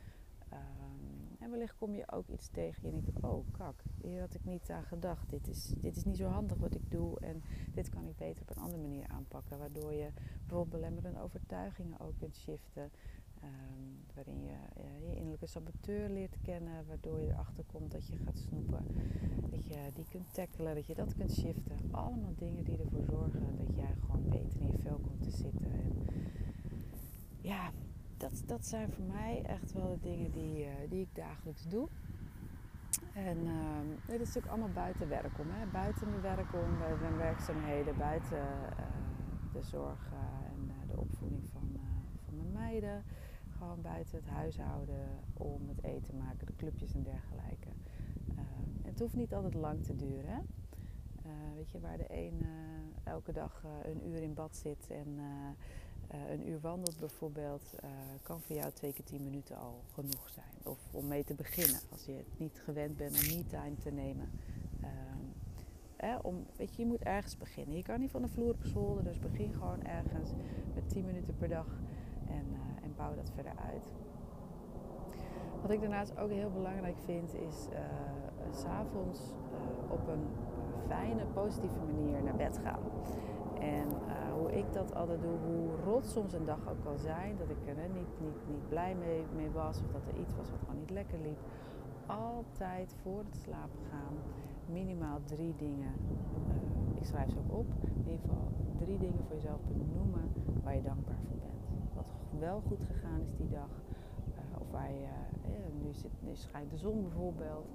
Um, 0.53 1.37
en 1.39 1.51
wellicht 1.51 1.77
kom 1.77 1.95
je 1.95 2.11
ook 2.13 2.29
iets 2.29 2.49
tegen 2.49 2.89
en 2.89 2.95
je 2.95 3.03
denkt, 3.03 3.23
oh 3.23 3.53
kak, 3.53 3.83
hier 4.03 4.21
had 4.21 4.35
ik 4.35 4.45
niet 4.45 4.71
aan 4.71 4.85
gedacht. 4.85 5.31
Dit 5.31 5.49
is, 5.49 5.67
dit 5.67 5.97
is 5.97 6.05
niet 6.05 6.17
zo 6.17 6.27
handig 6.27 6.59
wat 6.59 6.75
ik 6.75 6.91
doe 6.91 7.21
en 7.21 7.43
dit 7.73 7.89
kan 7.89 8.09
ik 8.09 8.17
beter 8.17 8.43
op 8.43 8.57
een 8.57 8.63
andere 8.63 8.83
manier 8.83 9.07
aanpakken. 9.07 9.59
Waardoor 9.59 9.93
je 9.93 10.09
bijvoorbeeld 10.39 10.71
belemmerende 10.71 11.21
overtuigingen 11.21 12.01
ook 12.01 12.19
kunt 12.19 12.37
shiften. 12.37 12.91
Um, 13.43 14.05
waarin 14.15 14.43
je 14.43 14.57
uh, 14.79 15.11
je 15.11 15.17
saboteur 15.49 16.09
leert 16.09 16.37
kennen, 16.43 16.87
waardoor 16.87 17.21
je 17.21 17.29
erachter 17.29 17.65
komt 17.65 17.93
dat 17.93 18.07
je 18.07 18.17
gaat 18.17 18.39
snoepen. 18.39 18.85
Dat 19.51 19.67
je 19.67 19.91
die 19.95 20.07
kunt 20.11 20.35
tackelen, 20.35 20.75
dat 20.75 20.87
je 20.87 20.95
dat 20.95 21.15
kunt 21.15 21.33
shiften. 21.33 21.79
Allemaal 21.91 22.35
dingen 22.37 22.65
die 22.65 22.79
ervoor 22.79 23.05
zorgen 23.05 23.57
dat 23.57 23.77
jij 23.77 23.95
gewoon 24.01 24.29
beter 24.29 24.61
in 24.61 24.73
je 24.73 24.79
vel 24.79 24.99
komt 24.99 25.23
te 25.23 25.31
zitten. 25.31 25.73
En 25.73 25.93
ja, 27.41 27.71
dat, 28.17 28.43
dat 28.47 28.67
zijn 28.67 28.93
voor 28.93 29.05
mij 29.05 29.43
echt 29.43 29.73
wel 29.73 29.89
de 29.91 30.01
dingen 30.01 30.31
die, 30.31 30.65
uh, 30.65 30.71
die 30.89 31.01
ik 31.01 31.15
dagelijks 31.15 31.69
doe. 31.69 31.89
En 33.15 33.39
uh, 33.47 33.79
dit 34.07 34.21
is 34.21 34.27
natuurlijk 34.27 34.47
allemaal 34.47 34.73
buiten 34.75 35.09
werk 35.09 35.39
om. 35.39 35.51
Hè? 35.51 35.67
Buiten 35.67 36.09
mijn 36.09 36.23
werk 36.23 36.53
om, 36.53 36.79
bij 36.79 36.97
mijn 37.01 37.17
werkzaamheden, 37.17 37.97
buiten 37.97 38.39
uh, 38.39 39.53
de 39.53 39.63
zorg 39.63 40.13
en 40.13 40.71
de 40.87 40.97
opvoeding 40.97 41.49
van, 41.53 41.81
van 42.25 42.37
mijn 42.37 42.53
meiden 42.53 43.05
gewoon 43.69 43.93
buiten 43.93 44.19
het 44.19 44.29
huishouden 44.29 45.09
om 45.33 45.69
het 45.69 45.85
eten 45.85 46.17
maken, 46.17 46.47
de 46.47 46.57
clubjes 46.57 46.95
en 46.95 47.03
dergelijke. 47.03 47.69
Uh, 48.31 48.41
het 48.83 48.99
hoeft 48.99 49.15
niet 49.15 49.35
altijd 49.35 49.55
lang 49.55 49.85
te 49.85 49.97
duren. 49.97 50.31
Hè? 50.31 50.41
Uh, 51.27 51.33
weet 51.55 51.71
je, 51.71 51.81
waar 51.81 51.97
de 51.97 52.07
een 52.09 52.39
uh, 52.43 52.49
elke 53.05 53.33
dag 53.33 53.65
een 53.83 54.09
uur 54.09 54.23
in 54.23 54.35
bad 54.35 54.57
zit 54.57 54.91
en 54.91 55.19
een 56.31 56.49
uur 56.49 56.61
wandelt 56.61 56.99
bijvoorbeeld, 56.99 57.75
kan 58.23 58.41
voor 58.41 58.57
jou 58.57 58.73
twee 58.73 58.93
keer 58.93 59.05
tien 59.05 59.25
minuten 59.25 59.57
al 59.57 59.83
genoeg 59.93 60.31
zijn. 60.31 60.55
Of 60.65 60.79
om 60.91 61.07
mee 61.07 61.25
te 61.25 61.35
beginnen, 61.35 61.81
als 61.91 62.05
je 62.05 62.13
het 62.13 62.39
niet 62.39 62.61
gewend 62.65 62.97
bent 62.97 63.15
om 63.21 63.37
me-time 63.37 63.77
te 63.77 63.91
nemen. 63.91 64.31
Om, 66.23 66.47
weet 66.57 66.75
je, 66.75 66.83
je 66.83 66.89
moet 66.89 67.03
ergens 67.03 67.37
beginnen. 67.37 67.77
Je 67.77 67.83
kan 67.83 68.01
niet 68.01 68.11
van 68.11 68.23
de 68.23 68.29
vloer 68.29 68.51
op 68.51 68.65
zolder, 68.65 69.05
dus 69.05 69.19
begin 69.19 69.53
gewoon 69.53 69.85
ergens 69.85 70.31
met 70.75 70.89
10 70.89 71.05
minuten 71.05 71.37
per 71.37 71.49
dag. 71.49 71.67
En, 72.29 72.47
bouw 72.99 73.15
dat 73.15 73.31
verder 73.35 73.53
uit. 73.73 73.93
Wat 75.63 75.71
ik 75.71 75.81
daarnaast 75.81 76.19
ook 76.19 76.31
heel 76.31 76.51
belangrijk 76.51 76.99
vind, 77.05 77.35
is 77.35 77.69
uh, 77.73 77.79
s'avonds 78.51 79.21
uh, 79.21 79.93
op 79.93 80.09
een 80.09 80.27
fijne, 80.87 81.25
positieve 81.35 81.79
manier 81.87 82.23
naar 82.23 82.37
bed 82.37 82.61
gaan. 82.65 82.83
En 83.61 83.89
uh, 83.89 84.33
hoe 84.39 84.53
ik 84.53 84.73
dat 84.73 84.95
altijd 84.95 85.23
doe, 85.23 85.37
hoe 85.47 85.69
rot 85.85 86.07
soms 86.07 86.33
een 86.33 86.45
dag 86.45 86.69
ook 86.71 86.83
kan 86.85 86.99
zijn, 86.99 87.37
dat 87.37 87.51
ik 87.51 87.57
er 87.67 87.89
niet, 87.89 88.21
niet, 88.21 88.49
niet 88.49 88.69
blij 88.69 88.95
mee, 88.95 89.25
mee 89.37 89.51
was 89.51 89.79
of 89.79 89.93
dat 89.93 90.07
er 90.07 90.21
iets 90.21 90.35
was 90.37 90.51
wat 90.51 90.61
gewoon 90.61 90.79
niet 90.79 90.91
lekker 90.91 91.19
liep. 91.19 91.39
Altijd 92.07 92.97
voor 93.03 93.19
het 93.19 93.37
slapen 93.37 93.81
gaan 93.91 94.15
minimaal 94.67 95.19
drie 95.25 95.55
dingen. 95.57 95.93
ik 96.95 97.05
schrijf 97.05 97.31
ze 97.31 97.37
ook 97.39 97.59
op. 97.59 97.67
In 97.83 98.05
ieder 98.05 98.21
geval 98.21 98.49
drie 98.77 98.99
dingen 98.99 99.25
voor 99.27 99.35
jezelf 99.35 99.61
benoemen 99.63 100.33
waar 100.63 100.75
je 100.75 100.83
dankbaar 100.83 101.19
voor 101.29 101.37
bent 101.39 101.48
wel 102.39 102.63
goed 102.67 102.85
gegaan 102.85 103.21
is 103.21 103.37
die 103.37 103.49
dag. 103.49 103.71
Uh, 104.29 104.61
of 104.61 104.71
waar 104.71 104.93
je, 104.93 105.09
uh, 105.45 105.83
nu, 105.83 105.93
zit, 105.93 106.11
schijnt 106.33 106.71
de 106.71 106.77
zon 106.77 107.03
bijvoorbeeld. 107.03 107.67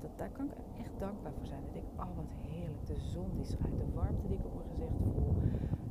Dat, 0.00 0.18
daar 0.18 0.30
kan 0.30 0.46
ik 0.46 0.78
echt 0.78 0.98
dankbaar 0.98 1.32
voor 1.32 1.46
zijn. 1.46 1.62
Dat 1.66 1.74
ik, 1.74 1.88
oh 1.96 2.16
wat 2.16 2.32
heerlijk, 2.48 2.86
de 2.86 2.98
zon 2.98 3.30
die 3.36 3.44
schijnt, 3.44 3.78
de 3.78 3.92
warmte 3.94 4.26
die 4.26 4.38
ik 4.38 4.44
op 4.44 4.54
mijn 4.54 4.68
gezicht 4.68 4.96
voel. 5.14 5.34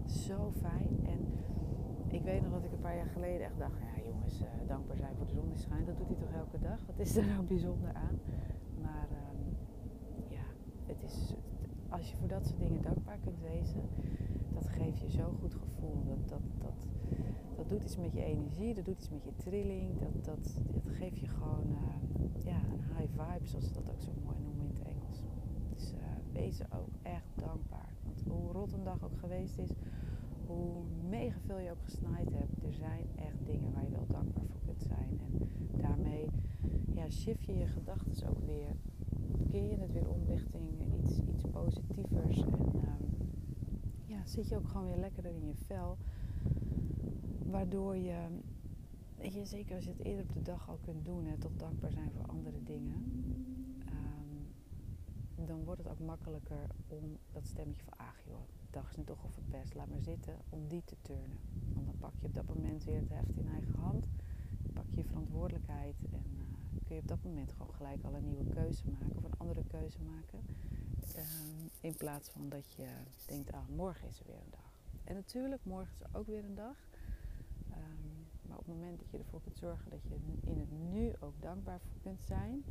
Zo 0.06 0.52
fijn. 0.52 1.00
En 1.06 1.20
ik 2.08 2.24
weet 2.24 2.42
nog 2.42 2.52
dat 2.52 2.64
ik 2.64 2.72
een 2.72 2.80
paar 2.80 2.96
jaar 2.96 3.10
geleden 3.14 3.46
echt 3.46 3.58
dacht, 3.58 3.80
ja 3.80 4.04
jongens, 4.04 4.44
dankbaar 4.68 4.98
zijn 4.98 5.16
voor 5.18 5.26
de 5.26 5.34
zon 5.34 5.50
die 5.50 5.58
schijnt. 5.58 5.86
Dat 5.86 5.98
doet 5.98 6.08
hij 6.08 6.18
toch 6.18 6.34
elke 6.34 6.60
dag? 6.60 6.80
Wat 6.86 7.00
is 7.00 7.16
er 7.16 7.26
nou 7.26 7.44
bijzonder 7.44 7.94
aan? 7.94 8.20
Maar 8.82 9.08
ehm, 9.12 9.42
ja, 10.28 10.46
het 10.86 11.04
is, 11.04 11.36
als 11.90 12.10
je 12.10 12.16
voor 12.16 12.28
dat 12.28 12.46
soort 12.46 12.60
dingen 12.60 12.82
dankbaar 12.82 13.18
kunt 13.24 13.42
wezen, 13.42 13.82
dat 14.60 14.70
geeft 14.70 15.00
je 15.00 15.10
zo'n 15.10 15.38
goed 15.40 15.54
gevoel. 15.54 16.04
Dat, 16.06 16.30
dat, 16.30 16.42
dat, 16.58 16.88
dat 17.56 17.70
doet 17.70 17.84
iets 17.84 17.98
met 17.98 18.14
je 18.14 18.24
energie, 18.24 18.74
dat 18.74 18.86
doet 18.86 18.98
iets 18.98 19.10
met 19.10 19.24
je 19.24 19.36
trilling. 19.36 20.00
Dat, 20.00 20.26
dat, 20.26 20.64
dat 20.72 20.94
geeft 20.94 21.20
je 21.20 21.28
gewoon 21.28 21.68
uh, 21.72 22.44
ja, 22.44 22.60
een 22.72 22.84
high 22.98 23.12
vibe, 23.12 23.48
zoals 23.48 23.68
ze 23.68 23.74
dat 23.74 23.90
ook 23.92 24.02
zo 24.02 24.12
mooi 24.26 24.38
noemen 24.40 24.66
in 24.66 24.72
het 24.74 24.88
Engels. 24.88 25.24
Dus 25.74 25.94
uh, 25.94 26.00
wees 26.34 26.62
ook 26.72 26.90
echt 27.02 27.32
dankbaar. 27.36 27.94
Want 28.04 28.24
hoe 28.28 28.52
rot 28.52 28.74
een 28.74 28.84
dag 28.84 29.04
ook 29.04 29.18
geweest 29.18 29.58
is, 29.58 29.72
hoe 30.46 30.84
mega 31.10 31.40
veel 31.40 31.60
je 31.60 31.72
ook 31.72 31.84
gesnaaid 31.84 32.30
hebt, 32.34 32.64
er 32.64 32.74
zijn 32.74 33.06
echt 33.16 33.46
dingen 33.46 33.74
waar 33.74 33.84
je 33.84 33.92
wel 33.92 34.08
dankbaar 34.08 34.46
voor 34.46 34.62
kunt 34.66 34.82
zijn. 34.82 35.20
En 35.26 35.50
daarmee 35.82 36.30
ja, 36.94 37.10
shift 37.10 37.44
je 37.46 37.58
je 37.58 37.68
gedachten 37.68 38.30
ook 38.30 38.44
weer. 38.46 38.76
Keer 39.50 39.70
je 39.70 39.78
het 39.78 39.92
weer 39.92 40.10
om 40.10 40.24
richting 40.26 40.68
iets, 41.04 41.20
iets 41.20 41.44
positievers. 41.52 42.42
En 42.42 42.50
um, 42.76 43.30
ja, 44.06 44.26
zit 44.40 44.50
je 44.50 44.58
ook 44.58 44.68
gewoon 44.68 44.88
weer 44.88 44.98
lekkerder 44.98 45.32
in 45.32 45.46
je 45.46 45.56
vel. 45.56 45.98
Waardoor 47.46 47.96
je, 47.96 48.28
je, 49.22 49.46
zeker 49.46 49.76
als 49.76 49.84
je 49.84 49.90
het 49.90 50.06
eerder 50.06 50.26
op 50.28 50.34
de 50.34 50.42
dag 50.42 50.70
al 50.70 50.78
kunt 50.82 51.06
doen, 51.06 51.26
hè, 51.26 51.38
toch 51.38 51.56
dankbaar 51.56 51.92
zijn 51.92 52.12
voor 52.12 52.26
andere 52.26 52.64
dingen. 52.64 52.96
Um, 53.90 55.46
dan 55.46 55.64
wordt 55.64 55.84
het 55.84 55.92
ook 55.92 56.00
makkelijker 56.00 56.68
om 56.88 57.18
dat 57.32 57.46
stemmetje 57.46 57.84
van, 57.84 57.98
ach 57.98 58.22
joh, 58.26 58.40
dag 58.70 58.90
is 58.90 58.96
nu 58.96 59.04
toch 59.04 59.24
al 59.24 59.30
verpest, 59.30 59.76
laat 59.76 59.90
maar 59.90 60.02
zitten, 60.02 60.36
om 60.50 60.68
die 60.68 60.84
te 60.86 60.96
turnen. 61.02 61.40
Want 61.74 61.86
dan 61.86 61.96
pak 62.00 62.14
je 62.20 62.26
op 62.26 62.34
dat 62.34 62.48
moment 62.48 62.84
weer 62.84 63.00
het 63.00 63.10
heft 63.10 63.38
in 63.38 63.48
eigen 63.48 63.74
hand, 63.74 64.08
pak 64.74 64.86
je 64.90 64.98
je 64.98 65.04
verantwoordelijkheid 65.04 65.96
en 66.12 66.26
uh, 66.38 66.84
kun 66.86 66.96
je 66.96 67.02
op 67.02 67.08
dat 67.08 67.24
moment 67.24 67.52
gewoon 67.52 67.74
gelijk 67.74 68.04
al 68.04 68.16
een 68.16 68.26
nieuwe 68.26 68.50
keuze 68.50 68.84
maken 68.90 69.16
of 69.16 69.24
een 69.24 69.38
andere 69.38 69.64
keuze 69.68 69.98
maken. 70.02 70.40
Um, 71.16 71.70
in 71.82 71.96
plaats 71.98 72.30
van 72.30 72.50
dat 72.50 72.74
je 72.74 72.88
denkt, 73.26 73.52
ah, 73.52 73.68
morgen 73.68 74.08
is 74.08 74.20
er 74.20 74.26
weer 74.26 74.42
een 74.46 74.52
dag. 74.52 74.74
En 75.04 75.16
natuurlijk, 75.16 75.66
morgen 75.66 75.94
is 75.94 76.02
er 76.02 76.20
ook 76.20 76.28
weer 76.28 76.44
een 76.44 76.56
dag. 76.56 76.76
Maar 78.50 78.58
op 78.58 78.66
het 78.66 78.76
moment 78.76 79.00
dat 79.00 79.12
je 79.12 79.18
ervoor 79.18 79.42
kunt 79.42 79.58
zorgen 79.58 79.90
dat 79.90 80.04
je 80.04 80.16
in 80.42 80.60
het 80.60 80.72
nu 80.92 81.14
ook 81.20 81.42
dankbaar 81.42 81.80
voor 81.80 82.02
kunt 82.02 82.24
zijn, 82.24 82.64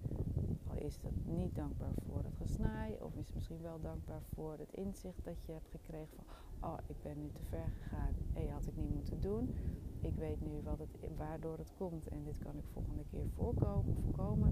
al 0.67 0.77
is 0.77 1.01
dat 1.01 1.13
niet 1.25 1.55
dankbaar 1.55 1.93
voor 2.07 2.23
het 2.25 2.37
gesnaai, 2.37 2.97
of 3.01 3.15
is 3.15 3.33
misschien 3.33 3.63
wel 3.63 3.81
dankbaar 3.81 4.23
voor 4.35 4.59
het 4.59 4.73
inzicht 4.73 5.25
dat 5.25 5.45
je 5.45 5.53
hebt 5.53 5.69
gekregen 5.71 6.17
van, 6.17 6.25
oh, 6.71 6.79
ik 6.87 7.03
ben 7.03 7.19
nu 7.19 7.31
te 7.33 7.43
ver 7.49 7.71
gegaan, 7.81 8.15
hé, 8.33 8.49
had 8.49 8.67
ik 8.67 8.77
niet 8.77 8.95
moeten 8.95 9.21
doen. 9.21 9.55
Ik 10.01 10.15
weet 10.15 10.41
nu 10.41 10.61
wat 10.63 10.79
het, 10.79 11.17
waardoor 11.17 11.59
het 11.59 11.73
komt 11.77 12.09
en 12.09 12.25
dit 12.25 12.39
kan 12.39 12.57
ik 12.57 12.65
volgende 12.73 13.05
keer 13.11 13.27
voorkomen, 13.35 13.97
voorkomen. 14.03 14.51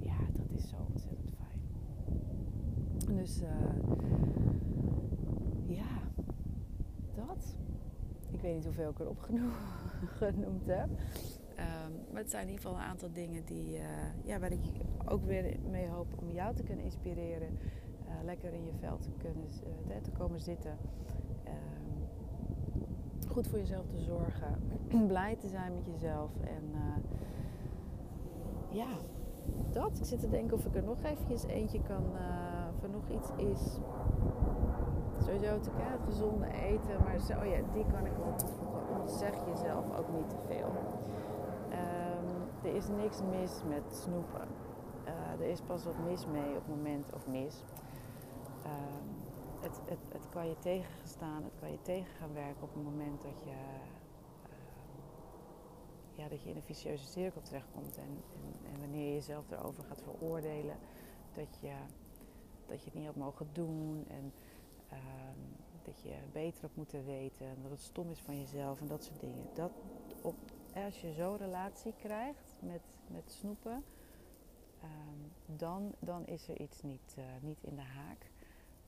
ja, 0.00 0.18
dat 0.32 0.50
is 0.50 0.68
zo 0.68 0.76
ontzettend 0.88 1.30
fijn. 1.36 1.60
Dus 3.16 3.42
uh, 3.42 3.48
ja, 5.66 5.98
dat. 7.14 7.56
Ik 8.30 8.40
weet 8.40 8.54
niet 8.54 8.64
hoeveel 8.64 8.90
ik 8.90 8.98
erop 8.98 9.18
genoemd 10.20 10.66
heb. 10.66 10.88
Um, 10.88 12.12
maar 12.12 12.20
het 12.20 12.30
zijn 12.30 12.42
in 12.42 12.50
ieder 12.50 12.64
geval 12.64 12.80
een 12.80 12.88
aantal 12.88 13.12
dingen 13.12 13.44
die, 13.44 13.78
uh, 13.78 13.84
ja, 14.24 14.38
waar 14.38 14.52
ik 14.52 14.60
ook 15.04 15.24
weer 15.24 15.56
mee 15.70 15.88
hoop 15.88 16.06
om 16.18 16.30
jou 16.30 16.54
te 16.54 16.62
kunnen 16.62 16.84
inspireren. 16.84 17.58
Uh, 18.06 18.24
lekker 18.24 18.52
in 18.52 18.64
je 18.64 18.72
veld 18.80 19.02
te 19.02 19.10
kunnen 19.18 19.44
te 20.02 20.10
komen 20.10 20.40
zitten. 20.40 20.76
Um, 21.46 22.08
goed 23.28 23.46
voor 23.46 23.58
jezelf 23.58 23.86
te 23.86 24.00
zorgen. 24.00 24.58
blij 25.06 25.36
te 25.36 25.48
zijn 25.48 25.74
met 25.74 25.86
jezelf. 25.86 26.30
En 26.40 26.64
ja, 28.70 28.96
dat. 29.72 29.98
Ik 29.98 30.04
zit 30.04 30.20
te 30.20 30.28
denken 30.28 30.56
of 30.56 30.64
ik 30.64 30.74
er 30.74 30.82
nog 30.82 31.02
eventjes 31.02 31.44
eentje 31.44 31.82
kan, 31.82 32.04
uh, 32.14 32.59
er 32.82 32.90
nog 32.90 33.08
iets 33.08 33.30
is. 33.36 33.78
Sowieso 35.24 35.60
te 35.60 35.70
het 35.72 36.00
gezonde 36.04 36.46
eten, 36.52 37.02
maar 37.04 37.18
zo, 37.18 37.44
ja, 37.44 37.60
die 37.72 37.86
kan 37.86 38.06
ik 38.06 38.12
wel 38.12 38.34
toevoegen. 38.36 39.08
Zeg 39.08 39.46
jezelf 39.46 39.98
ook 39.98 40.12
niet 40.12 40.28
te 40.28 40.36
veel. 40.46 40.72
Um, 41.70 42.48
er 42.62 42.74
is 42.74 42.88
niks 42.88 43.22
mis 43.22 43.62
met 43.68 43.94
snoepen. 43.94 44.48
Uh, 45.06 45.40
er 45.40 45.50
is 45.50 45.60
pas 45.60 45.84
wat 45.84 45.98
mis 46.08 46.26
mee 46.26 46.48
op 46.48 46.66
het 46.66 46.76
moment, 46.76 47.14
of 47.14 47.26
mis. 47.26 47.64
Um, 48.64 49.08
het, 49.60 49.80
het, 49.84 49.98
het 50.12 50.28
kan 50.28 50.48
je 50.48 50.58
tegengestaan, 50.58 51.42
het 51.42 51.56
kan 51.60 51.70
je 51.70 51.82
tegen 51.82 52.14
gaan 52.14 52.34
werken 52.34 52.62
op 52.62 52.74
het 52.74 52.84
moment 52.84 53.22
dat 53.22 53.42
je 53.44 53.56
ja, 56.20 56.28
dat 56.28 56.42
je 56.42 56.48
in 56.50 56.56
een 56.56 56.62
vicieuze 56.62 57.06
cirkel 57.06 57.40
terechtkomt. 57.40 57.96
En, 57.96 58.22
en, 58.34 58.72
en, 58.72 58.80
wanneer 58.80 59.06
je 59.06 59.12
jezelf 59.12 59.50
erover 59.50 59.84
gaat 59.84 60.02
veroordelen 60.02 60.76
dat 61.32 61.58
je, 61.60 61.72
dat 62.70 62.78
je 62.78 62.84
het 62.84 62.94
niet 62.94 63.06
had 63.06 63.16
mogen 63.16 63.48
doen. 63.52 64.04
En 64.08 64.32
ehm, 64.88 65.38
dat 65.82 66.00
je 66.02 66.14
beter 66.32 66.60
had 66.60 66.74
moeten 66.74 67.04
weten. 67.04 67.46
En 67.46 67.56
dat 67.62 67.70
het 67.70 67.80
stom 67.80 68.10
is 68.10 68.20
van 68.20 68.38
jezelf 68.38 68.80
en 68.80 68.86
dat 68.86 69.04
soort 69.04 69.20
dingen. 69.20 69.46
Dat 69.54 69.72
op, 70.22 70.36
als 70.74 71.00
je 71.00 71.12
zo'n 71.12 71.36
relatie 71.36 71.94
krijgt 71.98 72.54
met, 72.58 72.82
met 73.06 73.32
snoepen, 73.32 73.84
ehm, 74.80 75.56
dan, 75.56 75.94
dan 75.98 76.26
is 76.26 76.48
er 76.48 76.60
iets 76.60 76.82
niet, 76.82 77.14
uh, 77.18 77.24
niet 77.40 77.62
in 77.62 77.74
de 77.74 77.82
haak. 77.82 78.30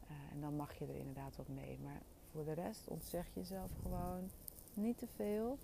Uh, 0.04 0.32
en 0.32 0.40
dan 0.40 0.56
mag 0.56 0.74
je 0.78 0.86
er 0.86 0.96
inderdaad 0.96 1.36
wat 1.36 1.48
mee. 1.48 1.78
Maar 1.82 2.02
voor 2.30 2.44
de 2.44 2.52
rest 2.52 2.88
ontzeg 2.88 3.26
jezelf 3.34 3.70
gewoon 3.82 4.30
niet 4.74 4.98
te 4.98 5.06
veel. 5.06 5.58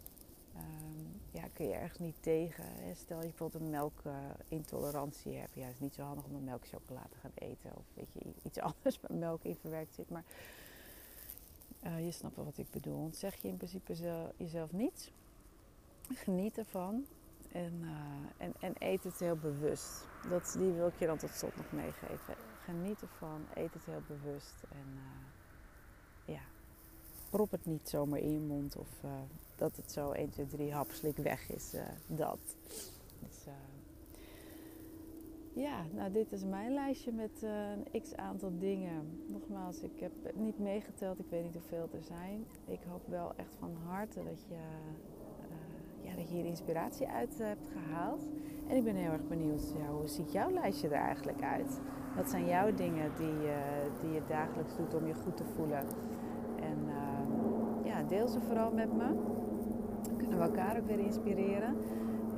Um, 0.58 1.20
ja, 1.30 1.48
kun 1.52 1.68
je 1.68 1.74
ergens 1.74 1.98
niet 1.98 2.22
tegen. 2.22 2.64
Stel 2.94 3.20
je 3.20 3.28
bijvoorbeeld 3.28 3.62
een 3.62 3.70
melkintolerantie 3.70 5.36
hebt. 5.36 5.54
Ja, 5.54 5.64
het 5.64 5.74
is 5.74 5.80
niet 5.80 5.94
zo 5.94 6.02
handig 6.02 6.24
om 6.24 6.34
een 6.34 6.44
melkchocolade 6.44 7.08
te 7.08 7.18
gaan 7.18 7.32
eten. 7.34 7.76
Of 7.76 7.84
weet 7.94 8.12
je, 8.12 8.20
iets 8.42 8.58
anders 8.74 9.00
met 9.00 9.18
melk 9.18 9.42
in 9.42 9.56
verwerkt 9.56 9.94
zit. 9.94 10.10
Maar 10.10 10.24
uh, 11.84 12.04
je 12.04 12.10
snapt 12.10 12.36
wel 12.36 12.44
wat 12.44 12.58
ik 12.58 12.70
bedoel. 12.70 13.10
Zeg 13.12 13.34
je 13.34 13.48
in 13.48 13.56
principe 13.56 13.92
jezelf 14.36 14.72
niets. 14.72 15.10
Geniet 16.14 16.58
ervan. 16.58 17.06
En, 17.52 17.80
uh, 17.82 17.90
en, 18.36 18.52
en 18.60 18.74
eet 18.78 19.04
het 19.04 19.18
heel 19.18 19.36
bewust. 19.36 20.06
Dat, 20.28 20.54
die 20.58 20.72
wil 20.72 20.86
ik 20.86 20.98
je 20.98 21.06
dan 21.06 21.18
tot 21.18 21.30
slot 21.30 21.56
nog 21.56 21.72
meegeven. 21.72 22.34
Geniet 22.64 23.02
ervan. 23.02 23.44
Eet 23.54 23.72
het 23.72 23.84
heel 23.84 24.02
bewust. 24.06 24.62
En 24.70 24.86
uh, 24.94 26.34
ja, 26.34 26.40
prop 27.30 27.50
het 27.50 27.66
niet 27.66 27.88
zomaar 27.88 28.18
in 28.18 28.32
je 28.32 28.40
mond. 28.40 28.76
Of 28.76 28.88
dat 29.58 29.76
het 29.76 29.92
zo 29.92 30.10
1, 30.10 30.30
2, 30.30 30.46
3 30.46 30.72
hapslik 30.72 31.16
weg 31.16 31.50
is. 31.50 31.74
Uh, 31.74 31.80
dat. 32.06 32.38
Dus, 33.20 33.46
uh, 33.46 33.52
ja, 35.52 35.84
nou 35.94 36.12
dit 36.12 36.32
is 36.32 36.44
mijn 36.44 36.74
lijstje 36.74 37.12
met 37.12 37.42
een 37.42 38.00
x 38.02 38.14
aantal 38.14 38.52
dingen. 38.58 39.22
Nogmaals, 39.26 39.82
ik 39.82 40.00
heb 40.00 40.12
niet 40.34 40.58
meegeteld. 40.58 41.18
Ik 41.18 41.26
weet 41.28 41.42
niet 41.42 41.52
hoeveel 41.52 41.88
er 41.92 42.02
zijn. 42.02 42.46
Ik 42.66 42.80
hoop 42.88 43.02
wel 43.08 43.32
echt 43.36 43.54
van 43.58 43.76
harte 43.86 44.22
dat 44.24 44.42
je, 44.48 44.54
ja, 46.02 46.16
dat 46.16 46.28
je 46.28 46.34
hier 46.34 46.44
inspiratie 46.44 47.08
uit 47.08 47.38
hebt 47.38 47.68
gehaald. 47.68 48.22
En 48.68 48.76
ik 48.76 48.84
ben 48.84 48.94
heel 48.94 49.10
erg 49.10 49.28
benieuwd, 49.28 49.72
ja, 49.76 49.86
hoe 49.86 50.08
ziet 50.08 50.32
jouw 50.32 50.50
lijstje 50.50 50.88
er 50.88 51.02
eigenlijk 51.02 51.42
uit? 51.42 51.80
Wat 52.16 52.30
zijn 52.30 52.46
jouw 52.46 52.74
dingen 52.74 53.10
die, 53.16 53.48
die 54.00 54.10
je 54.10 54.22
dagelijks 54.28 54.76
doet 54.76 54.94
om 54.94 55.06
je 55.06 55.14
goed 55.14 55.36
te 55.36 55.44
voelen? 55.44 55.86
En 56.60 56.78
ja, 57.84 58.02
deel 58.02 58.28
ze 58.28 58.40
vooral 58.40 58.70
met 58.70 58.92
me 58.92 59.38
we 60.38 60.44
elkaar 60.44 60.76
ook 60.76 60.86
weer 60.86 60.98
inspireren. 60.98 61.76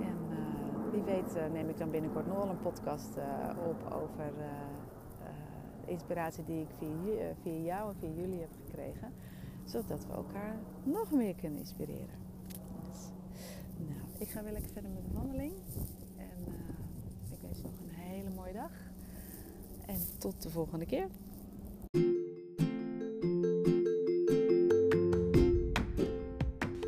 En 0.00 0.18
uh, 0.30 0.92
wie 0.92 1.02
weet 1.02 1.36
uh, 1.36 1.46
neem 1.52 1.68
ik 1.68 1.78
dan 1.78 1.90
binnenkort 1.90 2.26
nog 2.26 2.36
wel 2.36 2.48
een 2.48 2.60
podcast 2.60 3.16
uh, 3.16 3.24
op 3.68 3.92
over 3.92 4.32
de 4.36 4.50
inspiratie 5.90 6.44
die 6.44 6.60
ik 6.60 6.68
via, 6.78 7.34
via 7.42 7.60
jou 7.60 7.90
en 7.90 7.96
via 7.98 8.10
jullie 8.22 8.40
heb 8.40 8.50
gekregen. 8.64 9.12
Zodat 9.64 10.06
we 10.06 10.12
elkaar 10.12 10.58
nog 10.82 11.12
meer 11.12 11.34
kunnen 11.34 11.58
inspireren. 11.58 12.18
Dus, 12.88 13.10
nou, 13.76 14.00
ik 14.18 14.28
ga 14.28 14.42
weer 14.42 14.52
lekker 14.52 14.70
verder 14.70 14.90
met 14.90 15.04
de 15.04 15.12
wandeling. 15.12 15.52
En 16.16 16.52
ik 17.30 17.38
wens 17.40 17.56
je 17.56 17.62
nog 17.62 17.78
een 17.80 17.94
hele 17.94 18.30
mooie 18.30 18.52
dag. 18.52 18.72
En 19.86 19.98
tot 20.18 20.42
de 20.42 20.50
volgende 20.50 20.86
keer. 20.86 21.06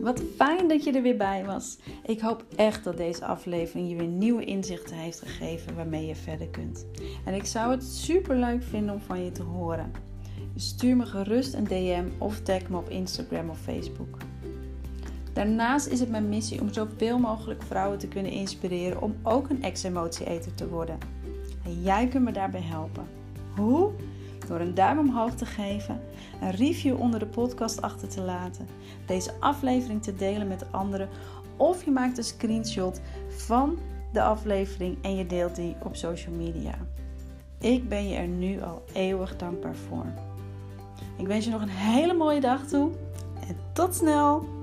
Wat 0.03 0.23
fijn 0.37 0.69
dat 0.69 0.85
je 0.85 0.93
er 0.93 1.03
weer 1.03 1.17
bij 1.17 1.45
was. 1.45 1.79
Ik 2.07 2.21
hoop 2.21 2.45
echt 2.57 2.85
dat 2.85 2.97
deze 2.97 3.25
aflevering 3.25 3.91
je 3.91 3.97
weer 3.97 4.07
nieuwe 4.07 4.45
inzichten 4.45 4.97
heeft 4.97 5.21
gegeven 5.21 5.75
waarmee 5.75 6.07
je 6.07 6.15
verder 6.15 6.49
kunt. 6.49 6.87
En 7.25 7.35
ik 7.35 7.45
zou 7.45 7.71
het 7.71 7.85
super 7.85 8.37
leuk 8.37 8.63
vinden 8.63 8.95
om 8.95 9.01
van 9.01 9.25
je 9.25 9.33
te 9.33 9.43
horen. 9.43 9.93
Stuur 10.57 10.97
me 10.97 11.07
gerust 11.07 11.55
een 11.55 11.65
DM 11.65 12.05
of 12.19 12.41
tag 12.41 12.69
me 12.69 12.77
op 12.77 12.89
Instagram 12.89 13.51
of 13.51 13.59
Facebook. 13.59 14.17
Daarnaast 15.33 15.87
is 15.87 16.01
het 16.01 16.11
mijn 16.11 16.29
missie 16.29 16.61
om 16.61 16.73
zoveel 16.73 17.19
mogelijk 17.19 17.63
vrouwen 17.63 17.99
te 17.99 18.09
kunnen 18.09 18.33
inspireren 18.33 19.03
om 19.03 19.15
ook 19.23 19.51
een 19.51 19.63
ex-emotieeter 19.63 20.55
te 20.55 20.69
worden. 20.69 20.99
En 21.65 21.83
jij 21.83 22.07
kunt 22.09 22.25
me 22.25 22.33
daarbij 22.33 22.63
helpen. 22.63 23.07
Hoe? 23.57 23.91
Door 24.47 24.61
een 24.61 24.75
duim 24.75 24.99
omhoog 24.99 25.35
te 25.35 25.47
geven, 25.47 26.01
een 26.41 26.51
review 26.51 27.01
onder 27.01 27.19
de 27.19 27.27
podcast 27.27 27.83
achter 27.83 28.09
te 28.09 28.21
laten, 28.21 28.69
deze 29.07 29.33
aflevering 29.41 30.03
te 30.03 30.15
delen 30.15 30.49
met 30.49 30.73
anderen 30.73 31.09
of 31.57 31.85
je 31.85 31.91
maakt 31.91 32.19
een 32.19 32.25
screenshot 32.25 33.01
van 33.29 33.79
de 34.13 34.23
aflevering 34.23 34.99
en 35.03 35.17
je 35.17 35.27
deelt 35.27 35.57
die 35.57 35.77
op 35.83 35.97
social 35.97 36.35
media. 36.35 36.75
Ik 37.59 37.89
ben 37.89 38.09
je 38.09 38.17
er 38.17 38.29
nu 38.29 38.63
al 38.63 38.85
eeuwig 38.93 39.37
dankbaar 39.37 39.77
voor. 39.77 40.07
Ik 41.17 41.27
wens 41.27 41.45
je 41.45 41.51
nog 41.51 41.63
een 41.63 41.69
hele 41.69 42.15
mooie 42.15 42.41
dag 42.41 42.67
toe 42.67 42.91
en 43.49 43.57
tot 43.73 43.95
snel! 43.95 44.62